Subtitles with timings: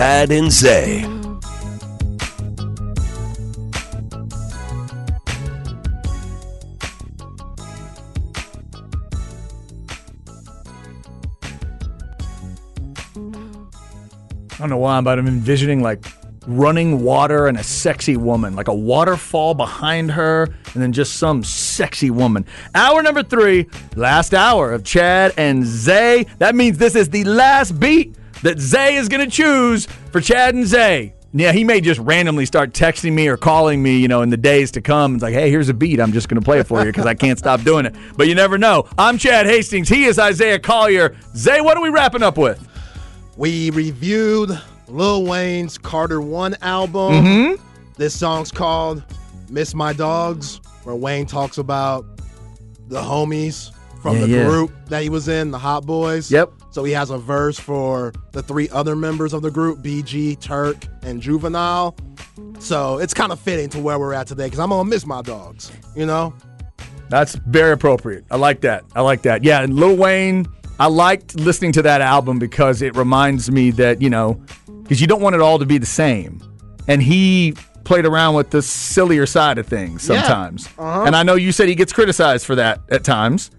[0.00, 1.04] Chad and Zay.
[1.04, 1.08] I
[14.58, 16.02] don't know why, but I'm envisioning like
[16.46, 21.44] running water and a sexy woman, like a waterfall behind her, and then just some
[21.44, 22.46] sexy woman.
[22.74, 26.24] Hour number three, last hour of Chad and Zay.
[26.38, 30.54] That means this is the last beat that Zay is going to choose for Chad
[30.54, 31.14] and Zay.
[31.32, 34.36] Yeah, he may just randomly start texting me or calling me, you know, in the
[34.36, 35.14] days to come.
[35.14, 36.00] It's like, hey, here's a beat.
[36.00, 37.94] I'm just going to play it for you because I can't stop doing it.
[38.16, 38.88] But you never know.
[38.98, 39.88] I'm Chad Hastings.
[39.88, 41.16] He is Isaiah Collier.
[41.36, 42.66] Zay, what are we wrapping up with?
[43.36, 44.50] We reviewed
[44.88, 47.12] Lil Wayne's Carter One album.
[47.24, 47.62] Mm-hmm.
[47.96, 49.04] This song's called
[49.48, 52.04] Miss My Dogs, where Wayne talks about
[52.88, 53.70] the homies
[54.02, 54.44] from Yeah, the yeah.
[54.46, 56.28] group that he was in, the Hot Boys.
[56.32, 56.50] Yep.
[56.70, 60.76] So he has a verse for the three other members of the group, BG, Turk,
[61.02, 61.96] and Juvenile.
[62.60, 65.22] So it's kind of fitting to where we're at today because I'm gonna miss my
[65.22, 65.72] dogs.
[65.96, 66.34] You know?
[67.08, 68.24] That's very appropriate.
[68.30, 68.84] I like that.
[68.94, 69.42] I like that.
[69.42, 70.46] Yeah, and Lil Wayne,
[70.78, 74.40] I liked listening to that album because it reminds me that, you know,
[74.82, 76.40] because you don't want it all to be the same.
[76.86, 80.22] And he played around with the sillier side of things Yeah.
[80.22, 80.68] sometimes.
[80.78, 81.02] Uh-huh.
[81.02, 83.50] And I know you said he gets criticized for that at times,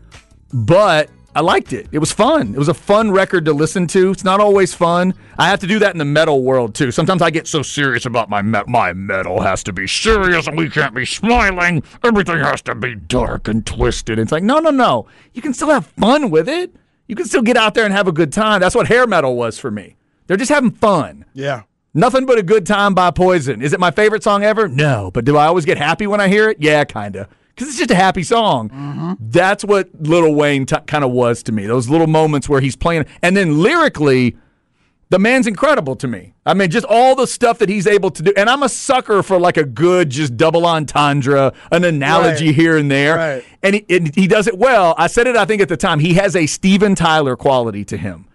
[0.53, 1.87] but I liked it.
[1.93, 2.53] It was fun.
[2.53, 4.11] It was a fun record to listen to.
[4.11, 5.13] It's not always fun.
[5.37, 6.91] I have to do that in the metal world too.
[6.91, 10.57] Sometimes I get so serious about my me- my metal has to be serious and
[10.57, 11.83] we can't be smiling.
[12.03, 14.19] Everything has to be dark and twisted.
[14.19, 15.07] It's like no, no, no.
[15.33, 16.75] You can still have fun with it.
[17.07, 18.59] You can still get out there and have a good time.
[18.59, 19.95] That's what hair metal was for me.
[20.27, 21.25] They're just having fun.
[21.33, 21.63] Yeah.
[21.93, 23.61] Nothing but a good time by Poison.
[23.61, 24.67] Is it my favorite song ever?
[24.69, 25.11] No.
[25.13, 26.57] But do I always get happy when I hear it?
[26.61, 27.27] Yeah, kind of.
[27.61, 28.69] Because it's just a happy song.
[28.69, 29.13] Mm-hmm.
[29.19, 31.67] That's what Little Wayne t- kind of was to me.
[31.67, 33.05] Those little moments where he's playing.
[33.21, 34.35] And then lyrically,
[35.09, 36.33] the man's incredible to me.
[36.45, 38.33] I mean, just all the stuff that he's able to do.
[38.35, 42.55] And I'm a sucker for like a good, just double entendre, an analogy Right.
[42.55, 43.15] here and there.
[43.15, 43.43] Right.
[43.61, 44.95] And he, and he does it well.
[44.97, 45.99] I said it, I think, at the time.
[45.99, 48.25] He has a Steven Tyler quality to him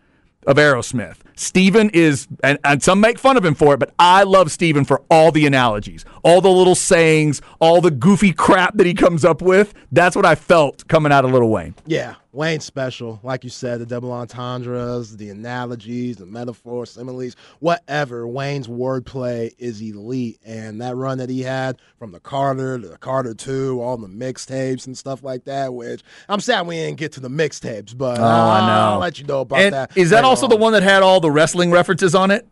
[0.46, 1.16] of Aerosmith.
[1.36, 4.84] Steven is, and, and some make fun of him for it, but I love Steven
[4.84, 9.24] for all the analogies, all the little sayings, all the goofy crap that he comes
[9.24, 9.74] up with.
[9.92, 11.74] That's what I felt coming out of Little Wayne.
[11.86, 13.20] Yeah, Wayne's special.
[13.22, 18.26] Like you said, the double entendres, the analogies, the metaphors, similes, whatever.
[18.26, 20.38] Wayne's wordplay is elite.
[20.44, 24.08] And that run that he had from the Carter to the Carter 2, all the
[24.08, 28.18] mixtapes and stuff like that, which I'm sad we didn't get to the mixtapes, but
[28.18, 28.92] Oh, I know.
[28.94, 29.96] I'll let you know about And that.
[29.96, 32.46] is that also the one that had all the wrestling references on it?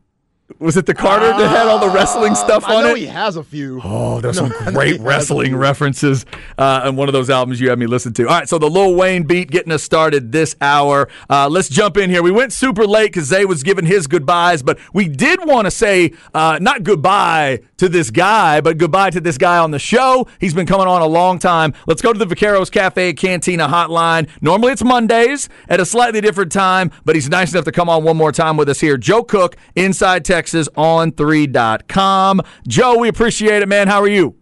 [0.59, 2.99] Was it the Carter that had all the wrestling stuff Um, I on know it?
[2.99, 3.81] he has a few.
[3.83, 6.27] Oh, there's some I know he great wrestling references
[6.59, 8.29] uh, in one of those albums you had me listen to.
[8.29, 11.09] All right, so the Lil Wayne beat getting us started this hour.
[11.31, 12.23] Uh, let's jump in here.
[12.23, 15.71] We went super late because Zay was giving his goodbyes, but we did want to
[15.71, 20.29] say uh, not goodbye to this guy, but goodbye to this guy on the show.
[20.41, 21.73] He's been coming on a long time.
[21.87, 24.29] Let's go to the Vaqueros Cafe Cantina hotline.
[24.43, 28.05] Normally it's Mondays at a slightly different time, but he's nice enough to come on
[28.05, 28.99] one more time with us here.
[28.99, 32.43] Joe Cook, Inside Texas on 3.com.
[32.67, 33.87] Joe, we appreciate it, man.
[33.87, 34.35] How are you?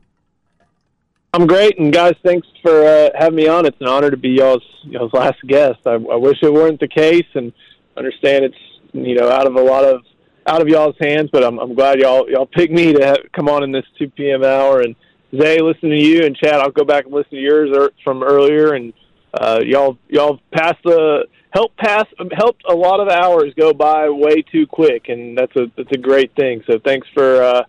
[1.34, 3.66] I'm great, and guys, thanks for uh, having me on.
[3.66, 5.80] It's an honor to be y'all's y'all's last guest.
[5.84, 7.52] I, I wish it weren't the case, and
[7.94, 8.56] understand it's
[8.94, 10.00] you know out of a lot of
[10.46, 11.28] out of y'all's hands.
[11.30, 14.08] But I'm I'm glad y'all y'all picked me to have, come on in this 2
[14.10, 14.44] p.m.
[14.44, 14.80] hour.
[14.80, 14.96] And
[15.38, 18.22] Zay, listen to you, and Chad, I'll go back and listen to yours er, from
[18.22, 18.72] earlier.
[18.72, 18.94] And
[19.34, 24.42] uh, y'all y'all passed the help pass helped a lot of hours go by way
[24.42, 26.62] too quick, and that's a that's a great thing.
[26.66, 27.42] So thanks for.
[27.42, 27.62] Uh,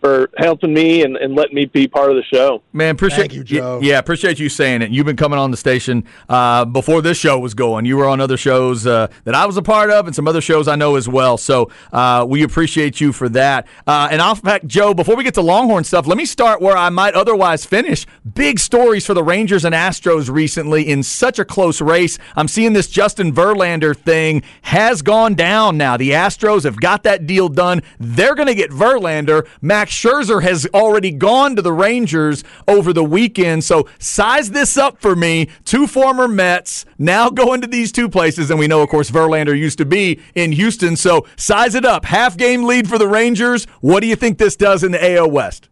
[0.00, 2.62] for helping me and, and letting me be part of the show.
[2.72, 3.78] Man, appreciate Thank you, Joe.
[3.80, 4.90] y- Yeah, appreciate you saying it.
[4.90, 7.84] You've been coming on the station uh, before this show was going.
[7.84, 10.40] You were on other shows uh, that I was a part of, and some other
[10.40, 11.36] shows I know as well.
[11.36, 13.66] So uh, we appreciate you for that.
[13.86, 16.76] Uh, and I'll fact, Joe, before we get to Longhorn stuff, let me start where
[16.76, 18.06] I might otherwise finish.
[18.34, 22.18] Big stories for the Rangers and Astros recently in such a close race.
[22.36, 25.96] I'm seeing this Justin Verlander thing has gone down now.
[25.96, 27.82] The Astros have got that deal done.
[27.98, 29.46] They're going to get Verlander.
[29.60, 33.64] Max Max Scherzer has already gone to the Rangers over the weekend.
[33.64, 35.48] So size this up for me.
[35.64, 38.50] Two former Mets now going to these two places.
[38.50, 40.96] And we know, of course, Verlander used to be in Houston.
[40.96, 42.04] So size it up.
[42.04, 43.64] Half game lead for the Rangers.
[43.80, 45.68] What do you think this does in the AL West?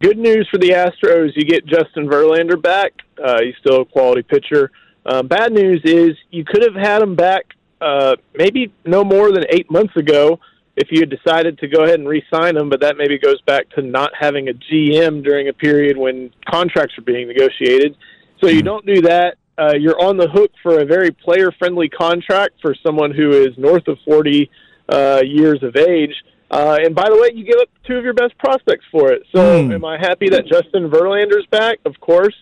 [0.00, 1.32] Good news for the Astros.
[1.34, 2.92] You get Justin Verlander back.
[3.22, 4.70] Uh, he's still a quality pitcher.
[5.04, 9.44] Uh, bad news is you could have had him back uh, maybe no more than
[9.50, 10.38] eight months ago
[10.78, 13.68] if you had decided to go ahead and re-sign him, but that maybe goes back
[13.70, 17.96] to not having a GM during a period when contracts are being negotiated.
[18.40, 18.66] So you hmm.
[18.66, 19.36] don't do that.
[19.58, 23.88] Uh, you're on the hook for a very player-friendly contract for someone who is north
[23.88, 24.48] of 40
[24.88, 26.14] uh, years of age.
[26.50, 29.22] Uh, and by the way, you give up two of your best prospects for it.
[29.34, 29.74] So, mm.
[29.74, 31.78] am I happy that Justin Verlander's back?
[31.84, 32.36] Of course.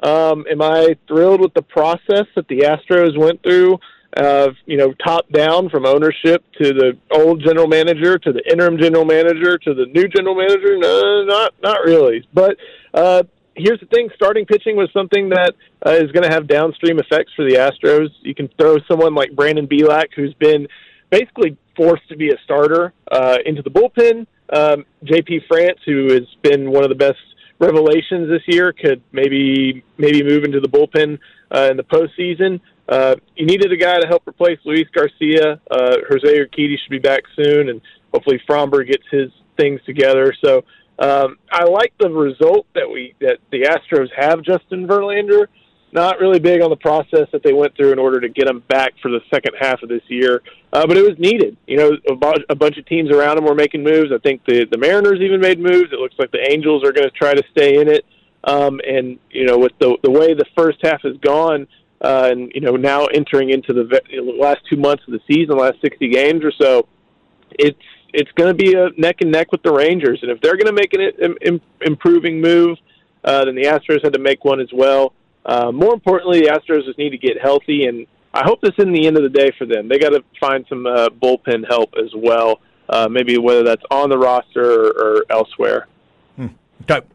[0.00, 3.78] Um, am I thrilled with the process that the Astros went through?
[4.16, 8.78] Uh, you know, top down from ownership to the old general manager to the interim
[8.78, 10.78] general manager to the new general manager.
[10.78, 12.26] No, not not really.
[12.32, 12.56] But
[12.94, 13.24] uh,
[13.56, 15.52] here's the thing: starting pitching was something that
[15.84, 18.08] uh, is going to have downstream effects for the Astros.
[18.22, 20.66] You can throw someone like Brandon Bielak, who's been
[21.10, 24.26] basically forced to be a starter uh, into the bullpen.
[24.48, 27.18] Um, JP France, who has been one of the best
[27.58, 31.18] revelations this year, could maybe maybe move into the bullpen
[31.54, 32.60] uh, in the postseason.
[32.88, 35.60] Uh, you needed a guy to help replace Luis Garcia.
[35.70, 37.80] Uh, Jose Urquidy should be back soon, and
[38.12, 40.32] hopefully Framber gets his things together.
[40.44, 40.64] So
[40.98, 45.46] um, I like the result that we that the Astros have Justin Verlander
[45.92, 48.62] not really big on the process that they went through in order to get him
[48.68, 50.42] back for the second half of this year.
[50.72, 51.56] Uh, but it was needed.
[51.66, 54.12] You know, a, bu- a bunch of teams around him were making moves.
[54.12, 55.92] I think the the Mariners even made moves.
[55.92, 58.04] It looks like the Angels are going to try to stay in it.
[58.46, 61.66] Um, and you know, with the the way the first half has gone,
[62.00, 64.00] uh, and you know now entering into the,
[64.40, 66.86] last two months of the season, last sixty games or so,
[67.50, 67.78] it's
[68.12, 70.20] it's going to be a neck and neck with the Rangers.
[70.22, 72.78] And if they're going to make an Im- improving move,
[73.24, 75.12] uh, then the Astros had to make one as well.
[75.44, 78.92] Uh, more importantly, the Astros just need to get healthy, and I hope this isn't
[78.92, 79.88] the end of the day for them.
[79.88, 84.10] They got to find some uh, bullpen help as well, uh, maybe whether that's on
[84.10, 85.88] the roster or, or elsewhere.
[86.36, 86.46] Hmm.
[86.82, 87.06] Okay.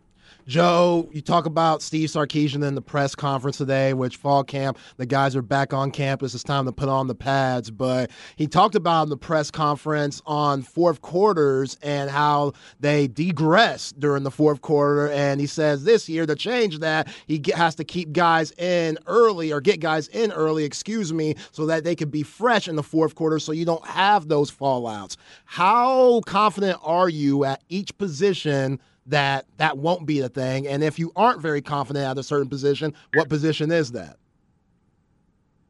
[0.51, 5.05] Joe, you talk about Steve Sarkisian in the press conference today, which fall camp, the
[5.05, 6.35] guys are back on campus.
[6.35, 7.71] It's time to put on the pads.
[7.71, 12.51] But he talked about in the press conference on fourth quarters and how
[12.81, 15.09] they degress during the fourth quarter.
[15.11, 19.53] And he says this year to change that, he has to keep guys in early
[19.53, 22.83] or get guys in early, excuse me, so that they could be fresh in the
[22.83, 25.15] fourth quarter so you don't have those fallouts.
[25.45, 28.81] How confident are you at each position?
[29.07, 30.67] That that won't be the thing?
[30.67, 34.17] And if you aren't very confident at a certain position, what position is that?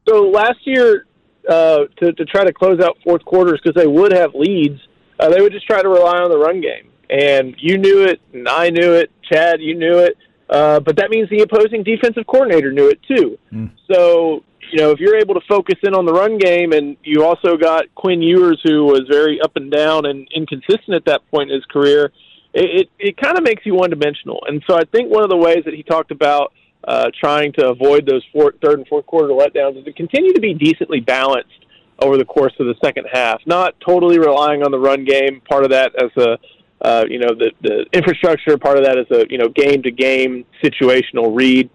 [0.08, 1.06] So last year,
[1.48, 4.80] uh, to, to try to close out fourth quarters because they would have leads,
[5.18, 6.90] uh, they would just try to rely on the run game.
[7.10, 9.10] And you knew it, and I knew it.
[9.30, 10.16] Chad, you knew it.
[10.48, 13.38] Uh, but that means the opposing defensive coordinator knew it too.
[13.52, 13.70] Mm.
[13.90, 17.24] So, you know, if you're able to focus in on the run game, and you
[17.24, 21.50] also got Quinn Ewers, who was very up and down and inconsistent at that point
[21.50, 22.12] in his career,
[22.54, 24.42] it, it, it kind of makes you one dimensional.
[24.46, 26.52] And so I think one of the ways that he talked about
[26.84, 30.40] uh, trying to avoid those fourth, third and fourth quarter letdowns is to continue to
[30.40, 31.66] be decently balanced
[32.00, 35.40] over the course of the second half, not totally relying on the run game.
[35.48, 36.38] Part of that as a
[36.84, 39.90] uh, you know the the infrastructure, part of that is a you know game to
[39.92, 41.70] game situational read.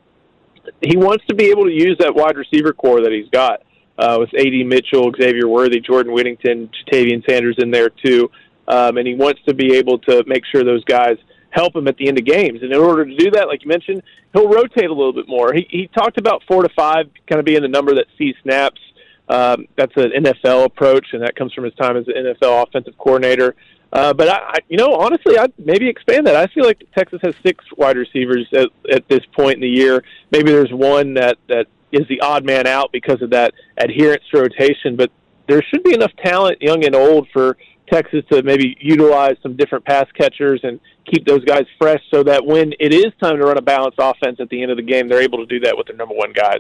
[0.81, 3.62] He wants to be able to use that wide receiver core that he's got
[3.98, 4.65] uh, with A.D.
[4.65, 8.29] Mitchell, Xavier Worthy, Jordan Whittington, Ja'Tavion Sanders in there too
[8.67, 11.17] um, and he wants to be able to make sure those guys
[11.50, 12.62] help him at the end of games.
[12.62, 15.53] And in order to do that, like you mentioned, he'll rotate a little bit more.
[15.53, 18.81] He, he talked about four to five kind of being the number that sees snaps.
[19.29, 22.97] Um, that's an NFL approach, and that comes from his time as an NFL offensive
[22.97, 23.55] coordinator.
[23.91, 26.36] Uh, but I, I, you know, honestly, I'd maybe expand that.
[26.36, 30.03] I feel like Texas has six wide receivers at, at this point in the year.
[30.31, 34.41] Maybe there's one that that is the odd man out because of that adherence to
[34.41, 35.09] rotation, but
[35.47, 37.57] there should be enough talent, young and old, for
[37.91, 42.46] Texas to maybe utilize some different pass catchers and keep those guys fresh so that
[42.46, 45.08] when it is time to run a balanced offense at the end of the game,
[45.08, 46.60] they're able to do that with their number one guys.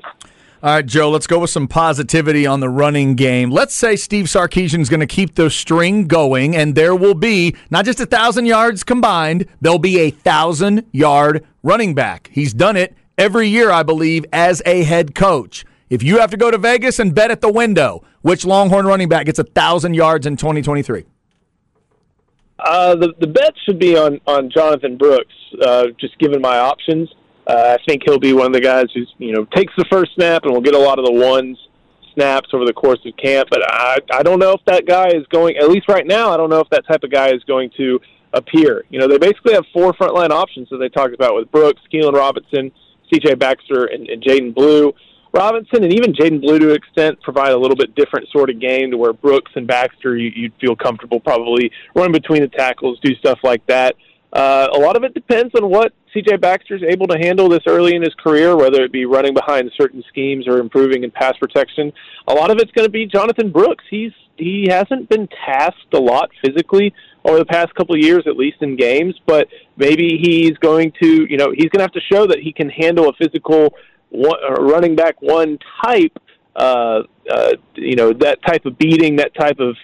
[0.63, 3.51] All right, Joe, let's go with some positivity on the running game.
[3.51, 7.55] Let's say Steve Sarkisian is going to keep the string going, and there will be
[7.69, 12.31] not just a 1,000 yards combined, there'll be a 1,000 yard running back.
[12.33, 15.63] He's done it every year, I believe, as a head coach.
[15.91, 19.09] If you have to go to Vegas and bet at the window, which Longhorn running
[19.09, 21.05] back gets a 1,000 yards in 2023?
[22.59, 25.33] Uh, the the bet should be on on Jonathan Brooks.
[25.61, 27.09] Uh, just given my options,
[27.47, 30.13] uh, I think he'll be one of the guys who's you know takes the first
[30.15, 31.57] snap and will get a lot of the ones
[32.13, 33.49] snaps over the course of camp.
[33.51, 35.57] But I I don't know if that guy is going.
[35.57, 37.99] At least right now, I don't know if that type of guy is going to
[38.33, 38.83] appear.
[38.89, 42.13] You know, they basically have four frontline options that they talked about with Brooks, Keilan
[42.13, 42.71] Robinson,
[43.11, 43.35] C.J.
[43.35, 44.93] Baxter, and, and Jaydon Blue.
[45.33, 48.91] Robinson and even Jaydon Blue to extent provide a little bit different sort of game
[48.91, 53.13] to where Brooks and Baxter you, you'd feel comfortable probably running between the tackles, do
[53.15, 53.95] stuff like that.
[54.33, 56.37] Uh, a lot of it depends on what C.J.
[56.37, 59.71] Baxter is able to handle this early in his career, whether it be running behind
[59.77, 61.93] certain schemes or improving in pass protection.
[62.27, 63.85] A lot of it's going to be Jonathan Brooks.
[63.89, 66.93] He's he hasn't been tasked a lot physically
[67.25, 71.25] over the past couple of years, at least in games, but maybe he's going to,
[71.29, 73.73] you know, he's going to have to show that he can handle a physical
[74.09, 76.17] one, running back one type,
[76.55, 79.75] uh, uh, you know, that type of beating, that type of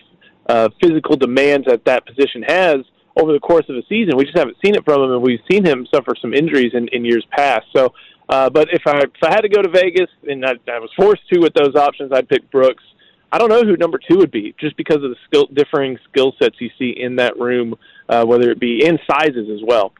[0.48, 2.78] uh, physical demands that that position has
[3.16, 4.18] over the course of a season.
[4.18, 6.88] We just haven't seen it from him, and we've seen him suffer some injuries in,
[6.90, 7.66] in years past.
[7.76, 7.94] So,
[8.30, 10.90] uh, but if I if I had to go to Vegas and I, I was
[10.98, 12.84] forced to with those options, I'd pick Brooks.
[13.32, 16.34] I don't know who number two would be, just because of the skill differing skill
[16.42, 17.76] sets you see in that room,
[18.08, 19.94] uh, whether it be in sizes as well.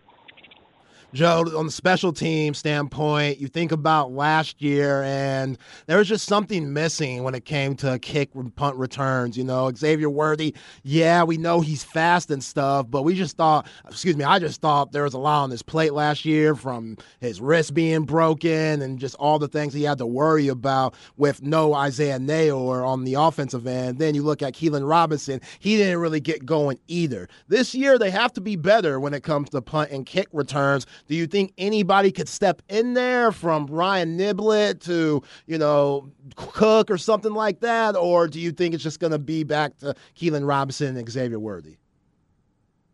[1.14, 6.26] Joe, on the special team standpoint, you think about last year, and there was just
[6.26, 9.38] something missing when it came to kick and punt returns.
[9.38, 13.68] You know, Xavier Worthy, yeah, we know he's fast and stuff, but we just thought,
[13.88, 16.98] excuse me, I just thought there was a lot on his plate last year from
[17.20, 21.44] his wrist being broken and just all the things he had to worry about with
[21.44, 24.00] no Isaiah Neyor on the offensive end.
[24.00, 27.30] Then you look at Keilan Robinson, he didn't really get going either.
[27.50, 30.88] This year, they have to be better when it comes to punt and kick returns
[31.08, 36.90] do you think anybody could step in there from Ryan Niblett to, you know, Cook
[36.90, 37.96] or something like that?
[37.96, 41.40] Or do you think it's just going to be back to Keilan Robinson and Xavier
[41.40, 41.78] Worthy?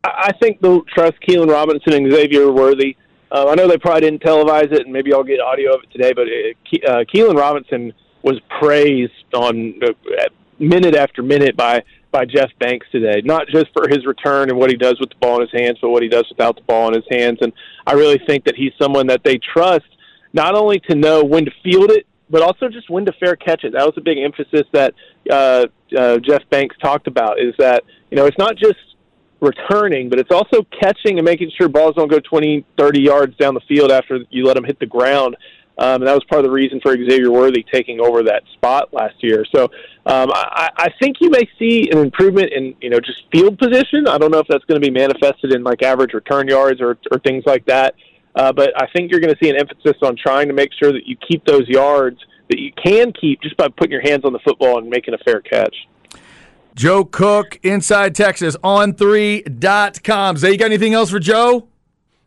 [0.03, 2.95] I think they'll trust Keilan Robinson and Xavier Worthy.
[3.31, 5.91] Uh, I know they probably didn't televise it, and maybe I'll get audio of it
[5.91, 9.93] today, but it, uh, Keilan Robinson was praised on uh,
[10.57, 14.69] minute after minute by by Jeff Banks today, not just for his return and what
[14.69, 16.87] he does with the ball in his hands, but what he does without the ball
[16.87, 17.37] in his hands.
[17.41, 17.53] And
[17.85, 19.85] I really think that he's someone that they trust
[20.33, 23.63] not only to know when to field it, but also just when to fair catch
[23.63, 23.73] it.
[23.73, 24.93] That was a big emphasis that
[25.29, 25.65] uh,
[25.97, 27.39] uh, Jeff Banks talked about.
[27.39, 28.77] Is that you know it's not just
[29.41, 33.53] returning, but it's also catching and making sure balls don't go 20, 30 yards down
[33.53, 35.37] the field after you let them hit the ground.
[35.79, 38.93] Um, and that was part of the reason for Xavier Worthy taking over that spot
[38.93, 39.45] last year.
[39.55, 39.63] So
[40.05, 44.05] um, I, I think you may see an improvement in you know just field position.
[44.05, 46.97] I don't know if that's going to be manifested in like average return yards or,
[47.11, 47.95] or things like that.
[48.35, 50.91] Uh, but I think you're going to see an emphasis on trying to make sure
[50.91, 52.19] that you keep those yards
[52.49, 55.17] that you can keep just by putting your hands on the football and making a
[55.19, 55.75] fair catch.
[56.75, 60.37] Joe Cook, Inside Texas, on3.com.
[60.37, 61.67] Zay, you got anything else for Joe?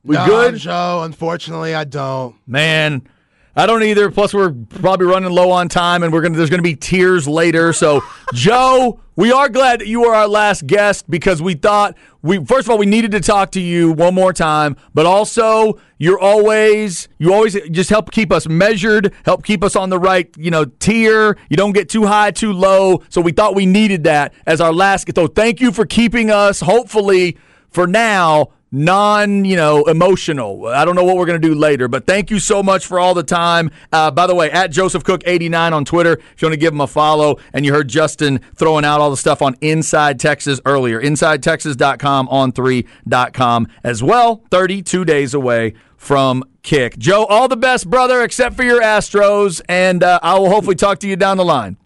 [0.05, 0.57] We no, good?
[0.57, 2.37] Joe, unfortunately, I don't.
[2.47, 3.09] Man,
[3.55, 4.11] I don't either.
[4.11, 6.37] Plus, we're probably running low on time, and we're gonna.
[6.37, 7.73] There's gonna be tears later.
[7.75, 8.03] So,
[8.35, 12.67] Joe, we are glad that you were our last guest because we thought we first
[12.67, 17.09] of all we needed to talk to you one more time, but also you're always
[17.19, 20.65] you always just help keep us measured, help keep us on the right you know
[20.65, 21.37] tier.
[21.51, 23.03] You don't get too high, too low.
[23.11, 25.15] So we thought we needed that as our last.
[25.15, 26.61] So thank you for keeping us.
[26.61, 27.37] Hopefully,
[27.71, 30.67] for now non, you know, emotional.
[30.67, 32.99] I don't know what we're going to do later, but thank you so much for
[32.99, 33.71] all the time.
[33.93, 36.73] Uh, by the way, at Joseph Cook 89 on Twitter, if you want to give
[36.73, 37.39] him a follow.
[37.53, 41.01] And you heard Justin throwing out all the stuff on Inside Texas earlier.
[41.01, 44.43] InsideTexas.com, on3.com as well.
[44.51, 46.99] 32 days away from kick.
[46.99, 50.99] Joe, all the best, brother, except for your Astros, and uh, I will hopefully talk
[51.01, 51.77] to you down the line.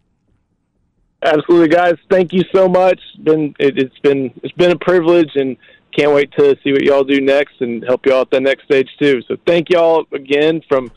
[1.23, 1.95] Absolutely, guys.
[2.11, 3.01] Thank you so much.
[3.23, 5.57] Been it, has been it's been a privilege, and
[5.97, 8.89] can't wait to see what y'all do next and help y'all at the next stage
[8.99, 9.23] too.
[9.29, 10.91] So thank y'all again from.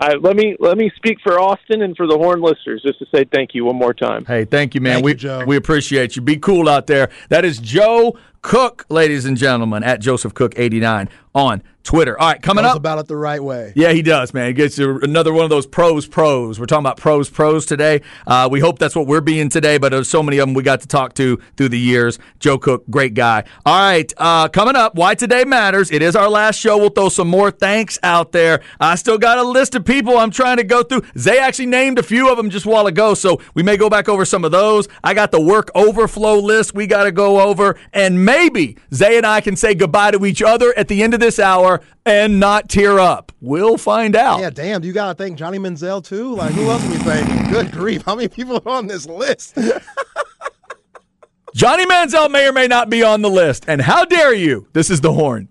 [0.00, 3.06] Uh, let me let me speak for Austin and for the Horn listeners just to
[3.14, 4.24] say thank you one more time.
[4.24, 4.94] Hey, thank you, man.
[4.94, 5.44] Thank we you, Joe.
[5.46, 6.22] we appreciate you.
[6.22, 7.08] Be cool out there.
[7.28, 12.18] That is Joe Cook, ladies and gentlemen, at Joseph Cook eighty nine on Twitter.
[12.18, 13.72] All right, coming up about it the right way.
[13.74, 14.46] Yeah, he does, man.
[14.48, 16.60] He gets another one of those pros, pros.
[16.60, 18.02] We're talking about pros, pros today.
[18.26, 20.62] Uh, we hope that's what we're being today, but there's so many of them we
[20.62, 22.18] got to talk to through the years.
[22.38, 23.44] Joe Cook, great guy.
[23.66, 25.90] All right, uh, coming up, why today matters.
[25.90, 26.78] It is our last show.
[26.78, 28.60] We'll throw some more thanks out there.
[28.78, 31.02] I still got a list of people I'm trying to go through.
[31.18, 33.90] Zay actually named a few of them just a while ago, so we may go
[33.90, 34.88] back over some of those.
[35.02, 39.26] I got the work overflow list we got to go over, and maybe Zay and
[39.26, 41.71] I can say goodbye to each other at the end of this hour
[42.04, 43.32] and not tear up.
[43.40, 44.40] We'll find out.
[44.40, 44.80] Yeah, damn.
[44.80, 46.34] Do you got to thank Johnny Manziel too?
[46.34, 47.50] Like, who else are we thanking?
[47.50, 48.02] Good grief.
[48.02, 49.56] How many people are on this list?
[51.54, 53.64] Johnny Manziel may or may not be on the list.
[53.68, 54.66] And how dare you?
[54.72, 55.48] This is the horn.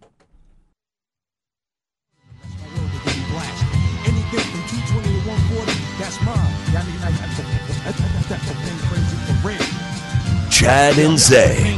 [10.49, 11.77] Chad and Zay.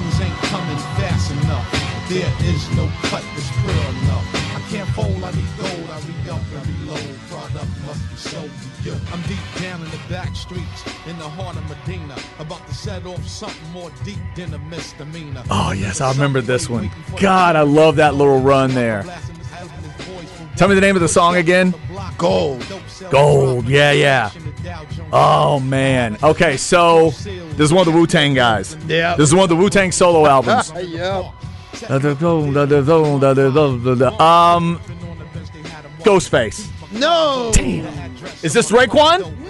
[2.10, 3.24] There is no cut
[11.06, 12.16] in the heart of Medina.
[12.40, 15.44] About to set off something more deep than a misdemeanor.
[15.50, 16.90] Oh, yes, I remember this one.
[17.20, 19.04] God, I love that little run there.
[20.56, 21.74] Tell me the name of the song again.
[22.18, 22.64] Gold.
[23.10, 23.68] Gold.
[23.68, 24.30] Yeah, yeah.
[25.12, 26.16] Oh man.
[26.24, 28.78] Okay, so this is one of the Wu Tang guys.
[28.88, 29.16] Yeah.
[29.16, 30.72] This is one of the Wu Tang solo albums.
[30.88, 31.32] yeah.
[34.20, 34.80] Um,
[36.04, 36.70] Ghostface.
[36.92, 37.52] No.
[38.44, 39.43] Is this Raekwon?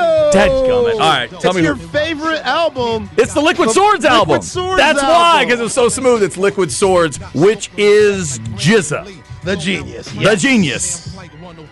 [0.00, 0.30] No.
[0.32, 0.92] Dadgummit.
[0.94, 3.10] All right, tell it's me your who- favorite album.
[3.16, 4.42] It's the Liquid Swords Liquid album.
[4.42, 5.14] Swords That's album.
[5.14, 6.22] why, because it's so smooth.
[6.22, 10.08] It's Liquid Swords, which is GZA, The Genius.
[10.12, 11.16] the genius.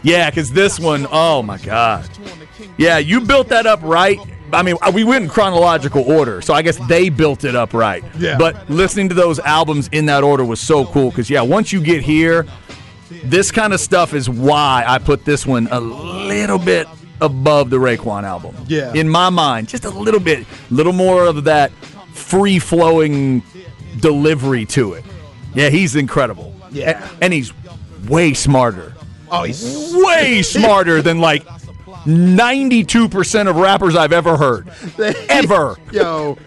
[0.02, 2.08] Yeah, because this one, oh my god.
[2.76, 4.18] Yeah, you built that up right.
[4.52, 8.02] I mean, we went in chronological order, so I guess they built it up right.
[8.18, 8.38] Yeah.
[8.38, 11.80] But listening to those albums in that order was so cool because, yeah, once you
[11.82, 12.47] get here,
[13.25, 16.87] this kind of stuff is why I put this one a little bit
[17.21, 18.55] above the Raekwon album.
[18.69, 18.93] Yeah.
[18.95, 21.71] In my mind, just a little bit, A little more of that
[22.13, 23.43] free flowing
[24.01, 25.05] delivery to it.
[25.55, 26.55] Yeah, he's incredible.
[26.71, 27.03] Yeah.
[27.21, 27.53] A- and he's
[28.09, 28.95] way smarter
[29.31, 31.45] Oh, he's way smarter than like
[32.07, 34.69] 92% of rappers I've ever heard.
[35.29, 35.77] Ever.
[35.93, 36.39] Yo,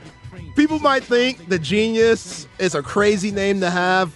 [0.55, 4.13] people might think the Genius is a crazy name to have.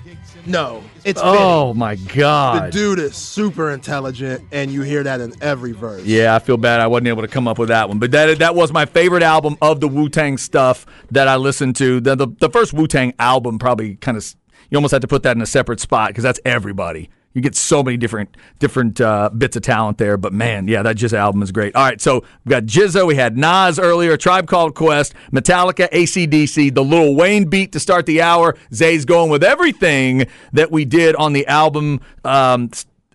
[0.47, 5.33] No, it's Oh my god, The dude is super intelligent, and you hear that in
[5.41, 6.03] every verse.
[6.03, 7.97] Yeah, I feel bad I wasn't able to come up with that one.
[7.97, 11.75] But that that was my favorite album of the Wu Tang stuff that I listened
[11.77, 11.99] to.
[11.99, 14.35] The, the, the first Wu Tang album probably kind of,
[14.69, 17.09] you almost had to put that in a separate spot because that's everybody.
[17.35, 20.95] You get so many different different uh, bits of talent there, but man, yeah, that
[20.95, 21.75] GZA album is great.
[21.75, 26.73] All right, so we got GZA, we had Nas earlier, Tribe Called Quest, Metallica, ACDC,
[26.73, 28.55] the Little Wayne beat to start the hour.
[28.73, 31.99] Zay's going with everything that we did on the album.
[32.23, 32.71] Um,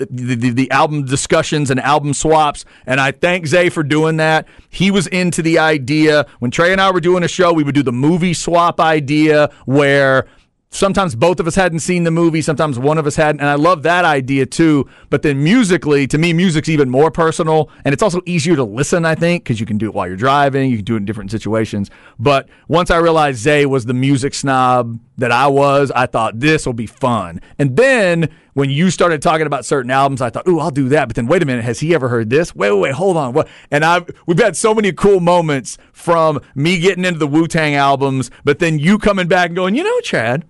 [0.09, 2.65] the, the, the album discussions and album swaps.
[2.87, 4.49] And I thank Zay for doing that.
[4.71, 6.26] He was into the idea.
[6.39, 9.50] When Trey and I were doing a show, we would do the movie swap idea
[9.67, 10.26] where
[10.71, 13.41] sometimes both of us hadn't seen the movie, sometimes one of us hadn't.
[13.41, 14.89] And I love that idea too.
[15.11, 17.71] But then musically, to me, music's even more personal.
[17.85, 20.17] And it's also easier to listen, I think, because you can do it while you're
[20.17, 21.91] driving, you can do it in different situations.
[22.19, 26.65] But once I realized Zay was the music snob that I was, I thought this
[26.65, 27.41] will be fun.
[27.59, 31.09] And then when you started talking about certain albums, I thought, "Ooh, I'll do that."
[31.09, 32.54] But then, wait a minute, has he ever heard this?
[32.54, 33.33] Wait, wait, wait, hold on.
[33.33, 33.49] What?
[33.71, 37.75] And I, we've had so many cool moments from me getting into the Wu Tang
[37.75, 40.47] albums, but then you coming back and going, "You know, Chad,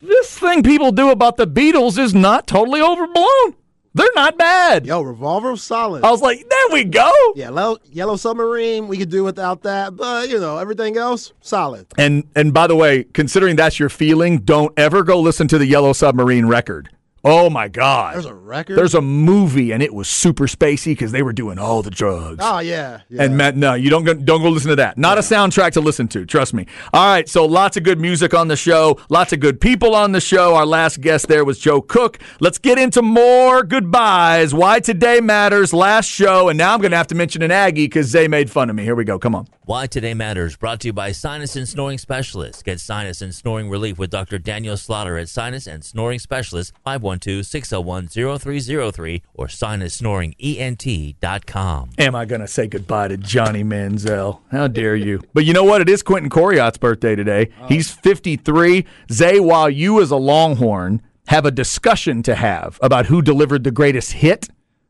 [0.00, 3.54] this thing people do about the Beatles is not totally overblown.
[3.94, 6.04] They're not bad." Yo, Revolver was solid.
[6.04, 9.96] I was like, "There we go." yeah, Yellow, Yellow Submarine, we could do without that,
[9.96, 11.86] but you know, everything else, solid.
[11.96, 15.66] And and by the way, considering that's your feeling, don't ever go listen to the
[15.66, 16.90] Yellow Submarine record.
[17.28, 18.14] Oh my God!
[18.14, 18.78] There's a record?
[18.78, 22.38] There's a movie, and it was super spacey because they were doing all the drugs.
[22.40, 23.24] Oh yeah, yeah.
[23.24, 24.96] And Matt, no, you don't go, don't go listen to that.
[24.96, 26.24] Not a soundtrack to listen to.
[26.24, 26.66] Trust me.
[26.92, 29.00] All right, so lots of good music on the show.
[29.08, 30.54] Lots of good people on the show.
[30.54, 32.20] Our last guest there was Joe Cook.
[32.38, 34.54] Let's get into more goodbyes.
[34.54, 35.72] Why today matters.
[35.72, 38.50] Last show, and now I'm going to have to mention an Aggie because they made
[38.50, 38.84] fun of me.
[38.84, 39.18] Here we go.
[39.18, 39.48] Come on.
[39.66, 42.62] Why Today Matters, brought to you by Sinus and Snoring Specialists.
[42.62, 44.38] Get sinus and snoring relief with Dr.
[44.38, 46.72] Daniel Slaughter at Sinus and Snoring Specialists,
[47.18, 51.90] 512-601-0303 or sinussnoringent.com.
[51.98, 54.40] Am I going to say goodbye to Johnny Manziel?
[54.50, 55.22] How dare you?
[55.34, 55.80] But you know what?
[55.80, 57.50] It is Quentin Coryatt's birthday today.
[57.58, 57.68] Uh-huh.
[57.68, 58.84] He's 53.
[59.10, 63.70] Zay, while you as a Longhorn have a discussion to have about who delivered the
[63.70, 64.48] greatest hit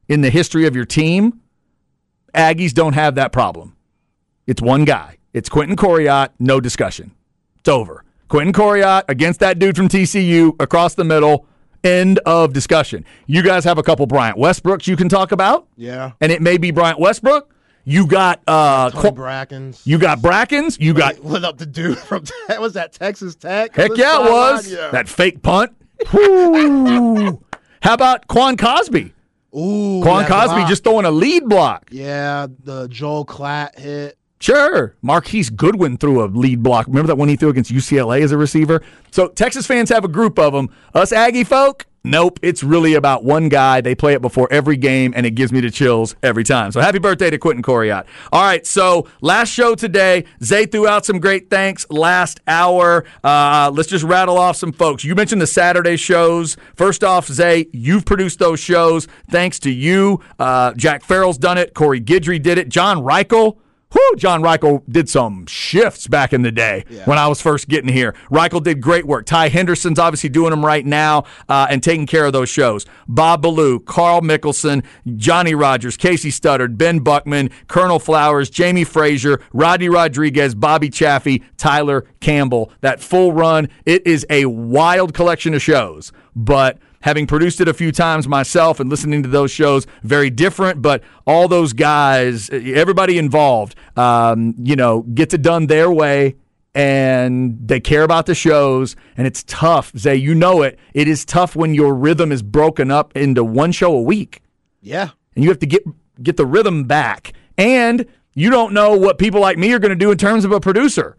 [0.08, 1.40] in the history of your team,
[2.34, 3.74] Aggies don't have that problem.
[4.46, 5.16] It's one guy.
[5.32, 7.12] It's Quentin Coryatt, no discussion.
[7.58, 8.04] It's over.
[8.28, 11.46] Quentin Coryatt against that dude from TCU across the middle.
[11.86, 13.04] End of discussion.
[13.26, 16.12] You guys have a couple Bryant Westbrooks you can talk about yeah.
[16.20, 17.54] and it may be Bryant Westbrook.
[17.84, 19.86] You got uh, Tony Brackens.
[19.86, 20.80] you got Brackens.
[20.80, 23.76] You got what up the dude from that was that Texas Tech?
[23.76, 24.68] heck yeah, it was?
[24.68, 24.90] Yeah.
[24.90, 25.76] that fake punt.
[27.82, 29.14] How about Quan Cosby?
[29.56, 30.68] Ooh, Quan Cosby block.
[30.68, 31.88] just throwing a lead block.
[31.92, 34.18] yeah, the Joel Klatt hit.
[34.38, 34.94] Sure.
[35.00, 36.86] Marquise Goodwin threw a lead block.
[36.86, 38.82] Remember that one he threw against UCLA as a receiver?
[39.10, 40.68] So Texas fans have a group of them.
[40.94, 42.38] Us Aggie folk, nope.
[42.42, 43.80] It's really about one guy.
[43.80, 46.70] They play it before every game, and it gives me the chills every time.
[46.70, 48.04] So happy birthday to Quentin Coryatt.
[48.30, 50.26] All right, so last show today.
[50.44, 53.06] Zay threw out some great thanks last hour.
[53.24, 55.02] Uh, let's just rattle off some folks.
[55.02, 56.58] You mentioned the Saturday shows.
[56.74, 59.08] First off, Zay, you've produced those shows.
[59.30, 60.20] Thanks to you.
[60.38, 61.72] Uh, Jack Farrell's done it.
[61.72, 62.68] Corey Gidry did it.
[62.68, 63.56] John Reichel
[63.92, 67.92] Whew, John Reichel did some shifts back in the day when I was first getting
[67.92, 68.14] here.
[68.30, 69.26] Reichel did great work.
[69.26, 72.84] Ty Henderson's obviously doing them right now uh, and taking care of those shows.
[73.06, 74.84] Bob Ballou, Carl Mickelson,
[75.16, 82.06] Johnny Rogers, Casey Studdard, Ben Buckman, Colonel Flowers, Jamie Frazier, Rodney Rodriguez, Bobby Chaffee, Tyler
[82.20, 82.72] Campbell.
[82.80, 87.74] That full run, it is a wild collection of shows, but having produced it a
[87.74, 90.82] few times myself and listening to those shows, very different.
[90.82, 96.36] But all those guys, everybody involved, um, you know, gets it done their way.
[96.74, 99.92] And they care about the shows, and it's tough.
[99.96, 100.78] Zay, you know it.
[100.92, 104.42] It is tough when your rhythm is broken up into one show a week,
[104.82, 105.08] Yeah.
[105.34, 105.84] and you have to get
[106.22, 107.32] get the rhythm back.
[107.56, 108.04] And
[108.34, 110.60] you don't know what people like me are going to do in terms of a
[110.60, 111.16] producer,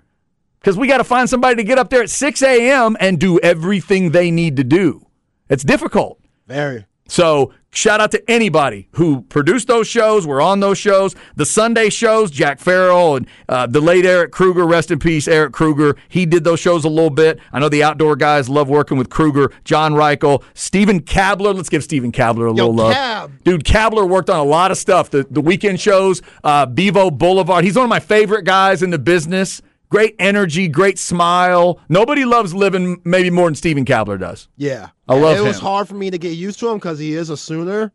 [0.59, 2.95] because we got to find somebody to get up there at 6 a.m.
[2.99, 5.06] and do everything they need to do.
[5.49, 6.19] It's difficult.
[6.47, 6.85] Very.
[7.09, 11.15] So shout out to anybody who produced those shows, were on those shows.
[11.35, 15.53] The Sunday shows, Jack Farrell and uh, the late Eric Kruger, rest in peace, Eric
[15.53, 15.95] Kruger.
[16.09, 17.39] He did those shows a little bit.
[17.53, 21.55] I know the outdoor guys love working with Kruger, John Reichel, Stephen Kabler.
[21.55, 23.31] Let's give Stephen Kabler a little love.
[23.43, 25.09] Dude, Kabler worked on a lot of stuff.
[25.09, 27.63] The the weekend shows, uh, Bevo Boulevard.
[27.63, 29.61] He's one of my favorite guys in the business.
[29.89, 31.79] Great energy, great smile.
[31.87, 34.49] Nobody loves living maybe more than Stephen Kabler does.
[34.57, 34.89] Yeah.
[35.07, 37.29] I love It was hard for me to get used to him because he is
[37.29, 37.93] a Sooner.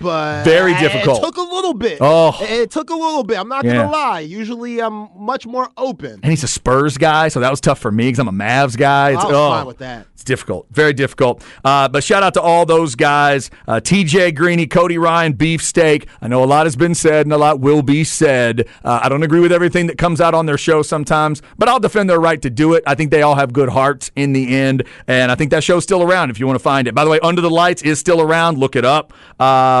[0.00, 1.18] But Very difficult.
[1.18, 1.98] It took a little bit.
[2.00, 2.36] Oh.
[2.42, 3.38] It, took a little bit.
[3.38, 3.74] I'm not Yeah.
[3.74, 4.20] gonna lie.
[4.20, 6.20] Usually I'm much more open.
[6.22, 8.76] and he's a Spurs guy, so that was tough for me because I'm a Mavs
[8.76, 9.12] guy.
[9.12, 10.06] It's, I was oh, fine with that.
[10.12, 11.42] It's difficult, very difficult.
[11.64, 14.32] Uh, but shout out to all those guys: uh, T.J.
[14.32, 16.06] Greeny, Cody Ryan, Beefsteak.
[16.20, 18.68] I know a lot has been said and a lot will be said.
[18.84, 21.80] Uh, I don't agree with everything that comes out on their show sometimes, but I'll
[21.80, 22.82] defend their right to do it.
[22.86, 25.84] I think they all have good hearts in the end, and I think that show's
[25.84, 26.94] still around if you want to find it.
[26.94, 28.58] By the way, Under the Lights is still around.
[28.58, 29.12] Look it up.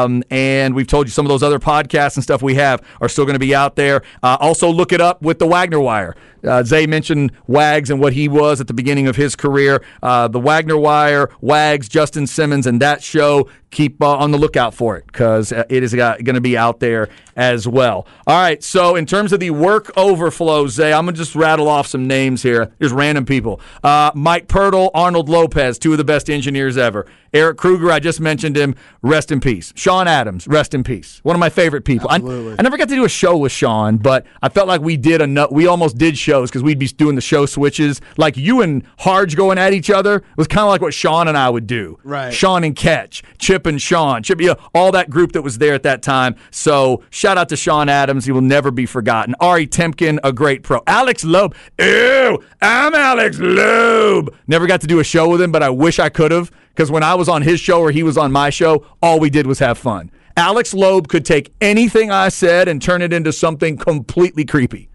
[0.04, 3.08] Um, and we've told you some of those other podcasts and stuff we have are
[3.08, 4.02] still going to be out there.
[4.22, 6.14] Uh, also, look it up with the Wagner Wire.
[6.44, 9.82] Uh, Zay mentioned Wags and what he was at the beginning of his career.
[10.02, 13.48] Uh, the Wagner Wire, Wags, Justin Simmons, and that show.
[13.70, 16.80] Keep uh, on the lookout for it because uh, it is going to be out
[16.80, 18.06] there as well.
[18.26, 18.62] All right.
[18.62, 22.06] So, in terms of the work overflow, Zay, I'm going to just rattle off some
[22.06, 22.72] names here.
[22.80, 23.60] Just random people.
[23.84, 27.06] Uh, Mike Pirtle, Arnold Lopez, two of the best engineers ever.
[27.32, 28.74] Eric Kruger, I just mentioned him.
[29.02, 29.72] Rest in peace.
[29.76, 31.20] Sean Adams, rest in peace.
[31.22, 32.08] One of my favorite people.
[32.10, 32.56] I, Absolutely.
[32.58, 35.20] I never got to do a show with Sean, but I felt like we did
[35.20, 35.52] enough.
[35.52, 38.00] We almost did shows because we'd be doing the show switches.
[38.16, 41.36] Like you and Harge going at each other was kind of like what Sean and
[41.36, 41.98] I would do.
[42.02, 42.32] Right.
[42.32, 45.82] Sean and Catch, Chip and Sean, Chip, yeah, all that group that was there at
[45.82, 46.36] that time.
[46.50, 48.24] So shout out to Sean Adams.
[48.24, 49.34] He will never be forgotten.
[49.40, 50.82] Ari Temkin, a great pro.
[50.86, 51.54] Alex Loeb.
[51.78, 54.34] Ew, I'm Alex Loeb.
[54.46, 56.90] Never got to do a show with him, but I wish I could have because
[56.90, 59.46] when I was on his show or he was on my show, all we did
[59.46, 60.10] was have fun.
[60.36, 64.88] Alex Loeb could take anything I said and turn it into something completely creepy.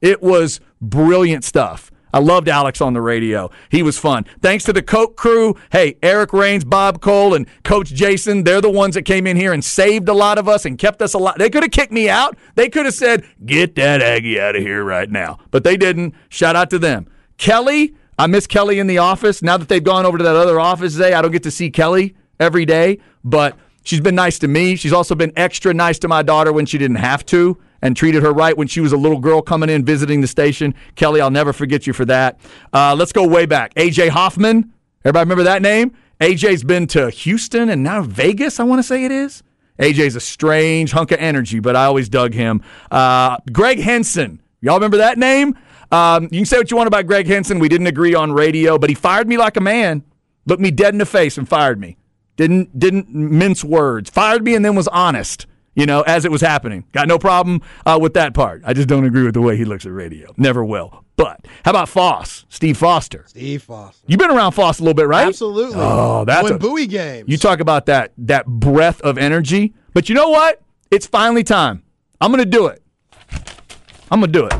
[0.00, 1.92] It was brilliant stuff.
[2.12, 3.50] I loved Alex on the radio.
[3.70, 4.24] He was fun.
[4.40, 5.56] Thanks to the Coke crew.
[5.70, 9.52] Hey, Eric Rains, Bob Cole, and Coach Jason, they're the ones that came in here
[9.52, 11.36] and saved a lot of us and kept us alive.
[11.38, 12.36] They could have kicked me out.
[12.54, 15.38] They could have said, get that Aggie out of here right now.
[15.50, 16.14] But they didn't.
[16.28, 17.08] Shout out to them.
[17.36, 19.42] Kelly, I miss Kelly in the office.
[19.42, 21.70] Now that they've gone over to that other office today, I don't get to see
[21.70, 24.76] Kelly every day, but she's been nice to me.
[24.76, 28.22] She's also been extra nice to my daughter when she didn't have to and treated
[28.22, 30.74] her right when she was a little girl coming in visiting the station.
[30.94, 32.38] Kelly, I'll never forget you for that.
[32.72, 33.74] Uh, let's go way back.
[33.74, 34.72] AJ Hoffman.
[35.04, 35.94] Everybody remember that name?
[36.20, 39.42] AJ's been to Houston and now Vegas, I want to say it is.
[39.78, 42.62] AJ's a strange hunk of energy, but I always dug him.
[42.90, 44.42] Uh, Greg Henson.
[44.60, 45.56] Y'all remember that name?
[45.92, 47.60] Um, you can say what you want about Greg Henson.
[47.60, 50.02] We didn't agree on radio, but he fired me like a man.
[50.46, 51.96] Looked me dead in the face and fired me.
[52.36, 54.10] Didn't didn't mince words.
[54.10, 55.46] Fired me and then was honest.
[55.78, 56.84] You know, as it was happening.
[56.90, 58.62] Got no problem uh, with that part.
[58.64, 60.34] I just don't agree with the way he looks at radio.
[60.36, 61.04] Never will.
[61.14, 63.24] But how about Foss, Steve Foster?
[63.28, 64.04] Steve Foster.
[64.08, 65.28] You've been around Foss a little bit, right?
[65.28, 65.76] Absolutely.
[65.78, 67.28] Oh, that's Win a- Bowie games.
[67.28, 69.72] You talk about that that breath of energy.
[69.94, 70.60] But you know what?
[70.90, 71.84] It's finally time.
[72.20, 72.82] I'm going to do it.
[74.10, 74.54] I'm going to do it.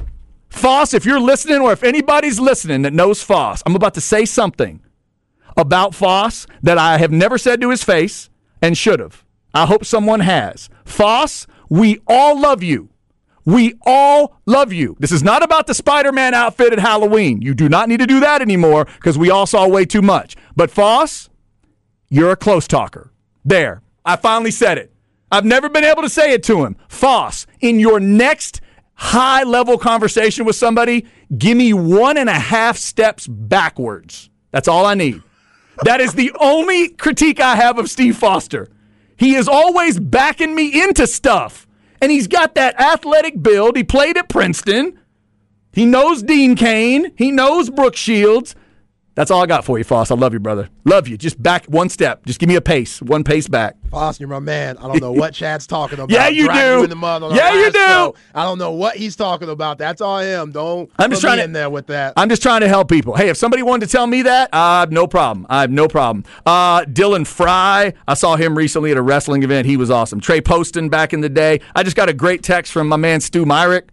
[0.50, 4.24] Foss, if you're listening or if anybody's listening that knows Foss, I'm about to say
[4.24, 4.80] something
[5.56, 8.30] about Foss that I have never said to his face
[8.62, 9.24] and should have.
[9.54, 10.68] I hope someone has.
[10.84, 12.90] Foss, we all love you.
[13.44, 14.96] We all love you.
[14.98, 17.40] This is not about the Spider Man outfit at Halloween.
[17.40, 20.36] You do not need to do that anymore because we all saw way too much.
[20.54, 21.30] But Foss,
[22.10, 23.10] you're a close talker.
[23.44, 23.82] There.
[24.04, 24.92] I finally said it.
[25.30, 26.76] I've never been able to say it to him.
[26.88, 28.60] Foss, in your next
[28.94, 31.06] high level conversation with somebody,
[31.36, 34.28] give me one and a half steps backwards.
[34.50, 35.22] That's all I need.
[35.84, 38.68] That is the only critique I have of Steve Foster.
[39.18, 41.66] He is always backing me into stuff.
[42.00, 43.76] and he's got that athletic build.
[43.76, 45.00] He played at Princeton.
[45.72, 47.12] He knows Dean Cain.
[47.16, 48.54] He knows Brooke Shields.
[49.18, 50.12] That's all I got for you, Foss.
[50.12, 50.68] I love you, brother.
[50.84, 51.16] Love you.
[51.16, 52.24] Just back one step.
[52.24, 53.74] Just give me a pace, one pace back.
[53.90, 54.78] Foss, you're my man.
[54.78, 56.08] I don't know what Chad's talking about.
[56.12, 56.54] Yeah, you do.
[56.56, 57.78] You in the on Yeah, you do.
[57.80, 58.14] show.
[58.32, 59.76] I don't know what he's talking about.
[59.76, 60.52] That's all him.
[60.52, 60.88] Don't.
[61.00, 62.12] I'm just trying to- in there with that.
[62.16, 63.16] I'm just trying to help people.
[63.16, 65.48] Hey, if somebody wanted to tell me that, I have no problem.
[65.50, 66.24] I have no problem.
[66.46, 69.66] Uh, Dylan Fry, I saw him recently at a wrestling event.
[69.66, 70.20] He was awesome.
[70.20, 71.60] Trey Poston back in the day.
[71.74, 73.88] I just got a great text from my man Stu Myrick,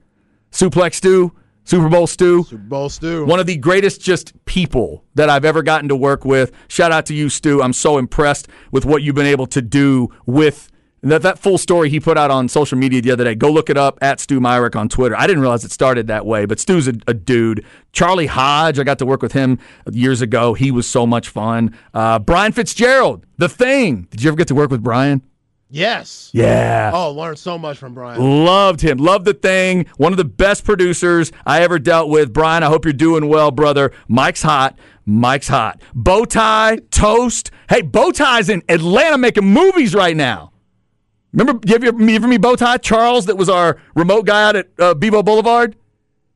[0.52, 1.34] Suplex Stu,
[1.66, 2.44] Super Bowl Stu.
[2.44, 3.26] Super Bowl stew.
[3.26, 6.52] One of the greatest just people that I've ever gotten to work with.
[6.68, 7.62] Shout out to you, Stu.
[7.62, 11.90] I'm so impressed with what you've been able to do with that, that full story
[11.90, 13.36] he put out on social media the other day.
[13.36, 15.16] Go look it up at Stu Myrick on Twitter.
[15.18, 17.66] I didn't realize it started that way, but Stu's a, a dude.
[17.92, 19.60] Charlie Hodge, I got to work with him
[19.92, 20.54] years ago.
[20.54, 21.76] He was so much fun.
[21.94, 24.08] Uh, Brian Fitzgerald, The Thing.
[24.10, 25.22] Did you ever get to work with Brian?
[25.70, 26.30] Yes.
[26.34, 26.92] Yeah.
[26.94, 28.46] Oh, learned so much from Brian.
[28.46, 28.98] Loved him.
[28.98, 29.86] Loved the thing.
[29.98, 32.34] One of the best producers I ever dealt with.
[32.34, 33.92] Brian, I hope you're doing well, brother.
[34.08, 34.78] Mike's hot.
[35.06, 35.82] Mike's hot.
[35.94, 37.52] Bow tie, toast.
[37.70, 40.52] Hey, bow ties in Atlanta making movies right now.
[41.36, 42.82] Remember, you ever, you ever meet Bowtie?
[42.82, 45.76] Charles, that was our remote guy out at uh, Bevo Boulevard?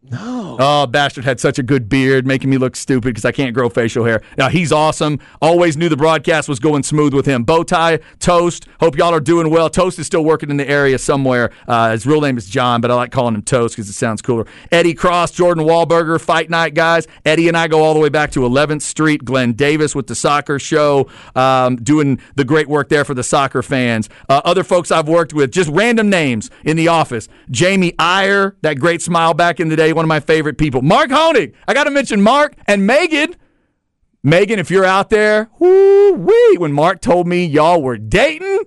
[0.02, 0.56] No.
[0.58, 3.68] Oh, bastard had such a good beard, making me look stupid because I can't grow
[3.68, 4.22] facial hair.
[4.38, 5.20] Now he's awesome.
[5.42, 7.44] Always knew the broadcast was going smooth with him.
[7.44, 8.66] Bow tie, Toast.
[8.80, 9.70] Hope y'all are doing well.
[9.70, 11.52] Toast is still working in the area somewhere.
[11.68, 14.22] Uh, his real name is John, but I like calling him Toast because it sounds
[14.22, 14.46] cooler.
[14.72, 17.06] Eddie Cross, Jordan Wahlberger, Fight Night guys.
[17.26, 19.26] Eddie and I go all the way back to 11th Street.
[19.26, 23.62] Glenn Davis with the soccer show, um, doing the great work there for the soccer
[23.62, 24.08] fans.
[24.30, 27.28] Uh, other folks I've worked with, just random names in the office.
[27.52, 30.82] Jamie Iyer, that great smile back in the day, one of my favorite people.
[30.82, 31.54] Mark Honig.
[31.68, 33.36] I got to mention Mark and Megan.
[34.24, 36.58] Megan, if you're out there, whoo wee.
[36.58, 38.60] When Mark told me y'all were dating,